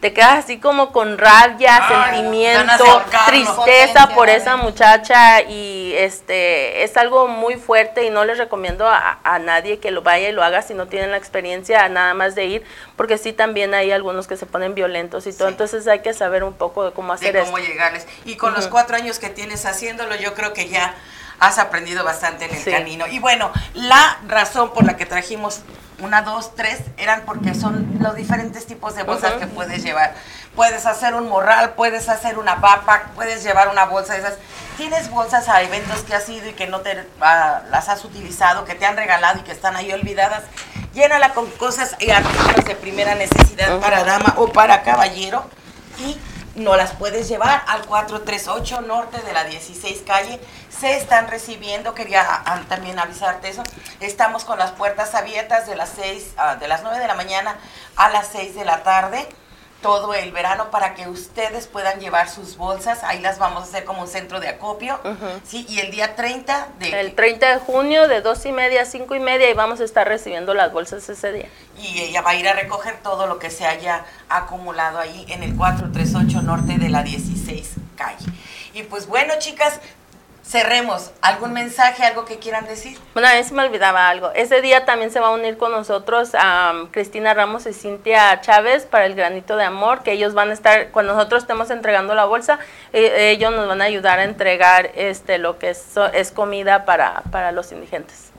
[0.00, 7.28] te quedas así como con rabia, sentimiento, tristeza por esa muchacha y este es algo
[7.28, 10.72] muy fuerte y no les recomiendo a, nadie que lo vaya y lo haga si
[10.72, 12.64] no tienen la experiencia nada más de ir,
[12.96, 16.42] porque sí también hay algunos que se ponen violentos y todo, entonces hay que saber
[16.42, 18.06] un poco de cómo hacer de cómo llegarles.
[18.24, 20.94] Y con los cuatro años que tienes haciéndolo, yo creo que ya
[21.40, 23.06] has aprendido bastante en el camino.
[23.06, 25.60] Y bueno, la razón por la que trajimos
[26.00, 30.14] una, dos, tres, eran porque son los diferentes tipos de bolsas que puedes llevar.
[30.54, 34.34] Puedes hacer un morral, puedes hacer una papa, puedes llevar una bolsa de esas.
[34.76, 38.74] Tienes bolsas a eventos que has ido y que no te las has utilizado, que
[38.74, 40.44] te han regalado y que están ahí olvidadas.
[40.92, 45.44] Llénala con cosas y artículos de primera necesidad para dama o para caballero
[45.98, 46.18] y
[46.56, 50.40] no las puedes llevar al 438 norte de la 16 calle.
[50.68, 53.62] Se están recibiendo, quería ah, también avisarte eso.
[54.00, 57.56] Estamos con las puertas abiertas de las 6, ah, de las 9 de la mañana
[57.96, 59.26] a las 6 de la tarde
[59.86, 63.04] todo el verano para que ustedes puedan llevar sus bolsas.
[63.04, 64.98] Ahí las vamos a hacer como un centro de acopio.
[65.44, 65.64] ¿sí?
[65.68, 67.00] Y el día 30 de...
[67.00, 69.84] El 30 de junio de 2 y media a 5 y media y vamos a
[69.84, 71.48] estar recibiendo las bolsas ese día.
[71.78, 75.44] Y ella va a ir a recoger todo lo que se haya acumulado ahí en
[75.44, 78.26] el 438 norte de la 16 calle.
[78.74, 79.80] Y pues bueno, chicas,
[80.46, 81.10] cerremos.
[81.20, 82.98] ¿Algún mensaje, algo que quieran decir?
[83.14, 84.30] Bueno, a mí se me olvidaba algo.
[84.34, 88.86] Ese día también se va a unir con nosotros a Cristina Ramos y Cintia Chávez
[88.86, 92.24] para el granito de amor, que ellos van a estar, cuando nosotros estemos entregando la
[92.24, 92.58] bolsa,
[92.92, 97.22] eh, ellos nos van a ayudar a entregar este lo que es, es comida para,
[97.30, 98.35] para los indigentes.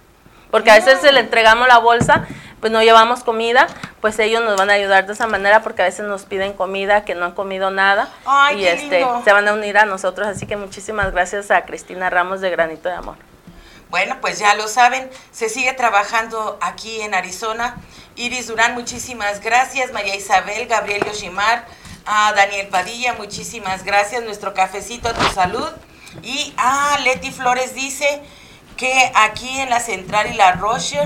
[0.51, 2.25] Porque a veces se le entregamos la bolsa,
[2.59, 3.67] pues no llevamos comida,
[4.01, 7.05] pues ellos nos van a ayudar de esa manera porque a veces nos piden comida
[7.05, 9.21] que no han comido nada Ay, y qué este lindo.
[9.23, 12.89] se van a unir a nosotros, así que muchísimas gracias a Cristina Ramos de Granito
[12.89, 13.15] de Amor.
[13.89, 17.77] Bueno, pues ya lo saben, se sigue trabajando aquí en Arizona.
[18.17, 19.93] Iris Durán, muchísimas gracias.
[19.93, 21.65] María Isabel, Gabriel Yoshimar,
[22.05, 24.23] a Daniel Padilla, muchísimas gracias.
[24.23, 25.69] Nuestro cafecito a tu salud.
[26.21, 28.21] Y a Leti Flores dice
[28.77, 30.99] que aquí en la Central y la Roche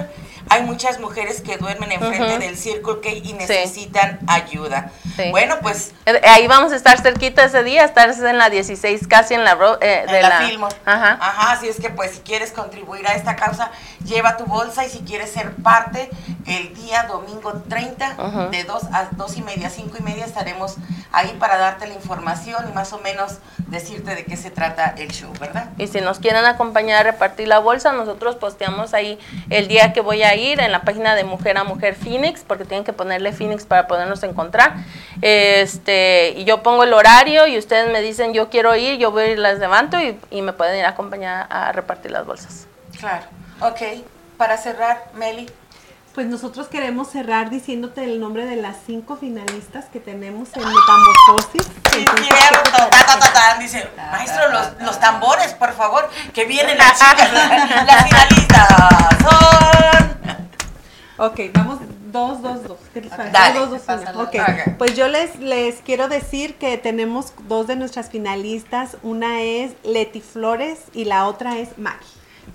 [0.52, 2.40] hay muchas mujeres que duermen enfrente Ujú.
[2.40, 4.92] del Circle K y necesitan ayuda.
[5.16, 5.30] Sí.
[5.32, 9.34] Bueno, pues Eh, Ahí vamos a estar cerquita ese día, estar en la 16, casi
[9.34, 9.56] en la...
[9.56, 10.76] ro- eh, en de la, la Fillmore.
[10.86, 11.18] Ajá.
[11.22, 13.72] Ajá, así es que pues si quieres contribuir a esta causa,
[14.06, 16.10] lleva tu bolsa y si quieres ser parte,
[16.46, 18.50] el día domingo 30, Ujú.
[18.50, 20.76] de 2 a 2 y media, 5 y media, estaremos
[21.14, 23.38] ahí para darte la información y más o menos
[23.68, 25.70] decirte de qué se trata el show, ¿verdad?
[25.78, 29.18] Y si nos quieren acompañar a repartir la bolsa, nosotros posteamos ahí
[29.50, 32.66] el día que voy a ir en la página de Mujer a Mujer Phoenix, porque
[32.66, 34.76] tienen que ponerle Phoenix para podernos encontrar.
[35.22, 39.24] Este, y yo pongo el horario y ustedes me dicen yo quiero ir, yo voy
[39.24, 42.68] y las levanto y, y me pueden ir a acompañar a repartir las bolsas.
[43.00, 43.26] Claro.
[43.62, 43.82] Ok,
[44.38, 45.50] para cerrar, Meli.
[46.14, 51.64] Pues nosotros queremos cerrar diciéndote el nombre de las cinco finalistas que tenemos en Metamorfosis.
[51.90, 53.06] Sí, Entonces, cierto, ¿qué te ta, parece?
[53.06, 53.58] ta, ta, ta.
[53.60, 58.68] dice, maestro, los, los tambores, por favor, que vienen las chicas, las finalistas
[59.22, 60.12] son...
[61.18, 61.80] Ok, vamos
[62.12, 62.78] dos, dos, dos.
[62.94, 63.32] ¿Qué les parece?
[63.32, 63.60] Dale.
[63.60, 63.98] Dos, dos, una.
[64.00, 64.24] Pásalo.
[64.24, 64.78] Ok, Ok.
[64.78, 68.98] pues yo les, les quiero decir que tenemos dos de nuestras finalistas.
[69.02, 72.06] Una es Leti Flores y la otra es Maggie.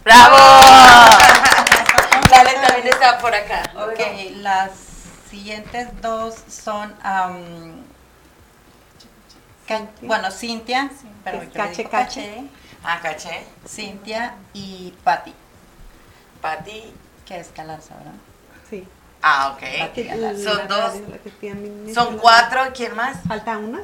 [0.04, 0.36] ¡Bravo!
[2.36, 3.62] Dale, también está por acá.
[3.74, 4.00] Ok,
[4.36, 4.70] las
[5.30, 6.94] siguientes dos son,
[10.02, 10.90] bueno, Cintia,
[11.24, 12.44] Cache, digo Cache.
[12.84, 13.44] Ah, caché.
[13.66, 15.34] Cintia y Patti,
[16.40, 16.94] Pati.
[17.24, 18.12] que es Galarza, ¿verdad?
[18.70, 18.86] Sí.
[19.22, 19.62] Ah, ok.
[20.38, 20.92] Son dos.
[21.92, 22.60] Son cuatro.
[22.72, 23.16] ¿Quién más?
[23.26, 23.80] Falta una.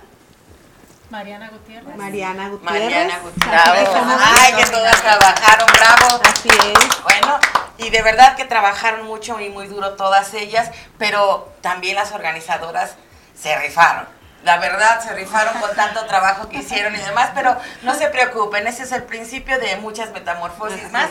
[1.12, 1.94] Mariana Gutiérrez.
[1.94, 2.84] Mariana Gutiérrez.
[2.84, 3.88] Mariana Gutiérrez.
[4.34, 6.22] Ay, que todas trabajaron, bravo.
[6.24, 7.02] Así es.
[7.02, 7.38] Bueno,
[7.76, 12.96] y de verdad que trabajaron mucho y muy duro todas ellas, pero también las organizadoras
[13.38, 14.06] se rifaron.
[14.45, 18.66] La verdad, se rifaron con tanto trabajo que hicieron y demás, pero no se preocupen,
[18.66, 21.09] ese es el principio de muchas metamorfosis más.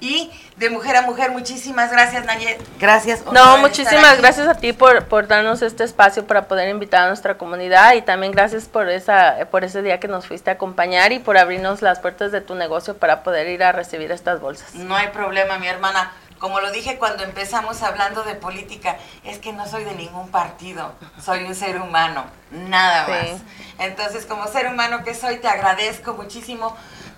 [0.00, 2.60] Y de mujer a mujer, muchísimas gracias, Nayet.
[2.78, 3.24] Gracias.
[3.32, 7.38] No, muchísimas gracias a ti por, por darnos este espacio para poder invitar a nuestra
[7.38, 11.18] comunidad y también gracias por esa por ese día que nos fuiste a acompañar y
[11.18, 14.74] por abrirnos las puertas de tu negocio para poder ir a recibir estas bolsas.
[14.74, 16.12] No hay problema, mi hermana.
[16.42, 20.92] Como lo dije cuando empezamos hablando de política, es que no soy de ningún partido,
[21.24, 23.12] soy un ser humano, nada Sí.
[23.12, 23.40] más.
[23.78, 26.76] Entonces, como ser humano que soy, te agradezco muchísimo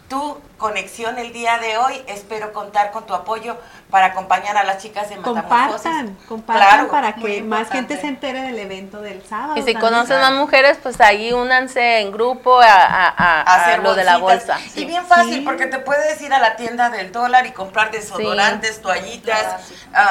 [0.08, 2.00] tu conexión el día de hoy.
[2.06, 3.56] Espero contar con tu apoyo
[3.90, 5.82] para acompañar a las chicas de Metamorfosis.
[5.82, 9.54] Compartan, compartan Claro, para que más gente se entere del evento del sábado.
[9.56, 9.80] Y si también.
[9.80, 14.04] conocen más mujeres, pues ahí únanse en grupo a, a- a- a hacer lo de
[14.04, 14.58] la bolsa.
[14.74, 15.40] Y bien fácil, Sí.
[15.40, 19.62] porque te puedes ir a la tienda del dólar y comprar desodorantes, toallitas,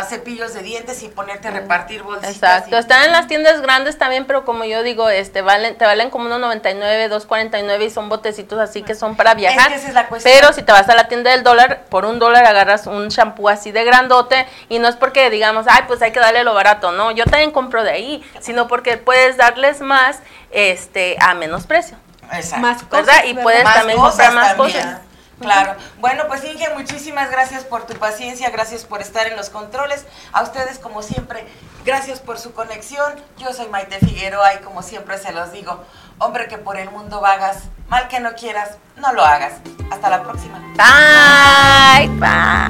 [0.07, 2.35] cepillos de dientes y ponerte a repartir bolsitas.
[2.35, 5.85] Exacto, y- están en las tiendas grandes también, pero como yo digo, este valen, te
[5.85, 9.71] valen como 1.99, 2.49 y son botecitos así que son para viajar.
[9.73, 10.33] que esa es la cuestión.
[10.33, 13.49] Pero si te vas a la tienda del dólar, por un dólar agarras un shampoo
[13.49, 16.91] así de grandote y no es porque digamos, ay, pues hay que darle lo barato,
[16.91, 20.19] no, yo también compro de ahí, sino porque puedes darles más
[20.51, 21.97] este a menos precio.
[22.31, 22.61] Exacto.
[22.61, 23.23] Más cosas, ¿Verdad?
[23.25, 24.81] Y puedes Más también comprar más también.
[24.81, 25.01] cosas.
[25.39, 25.75] Claro.
[25.99, 30.05] Bueno, pues Inge, muchísimas gracias por tu paciencia, gracias por estar en los controles.
[30.31, 31.45] A ustedes, como siempre,
[31.85, 33.13] gracias por su conexión.
[33.37, 35.83] Yo soy Maite Figueroa y como siempre se los digo,
[36.19, 37.63] hombre que por el mundo vagas,
[37.93, 39.53] mal que no quieras, no lo hagas.
[39.91, 40.57] Hasta la próxima.
[40.75, 42.07] Bye.
[42.17, 42.69] Bye.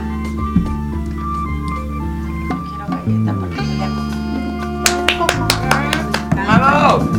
[2.49, 3.57] No Quiero galleta porque
[6.45, 7.12] ¡Vamos!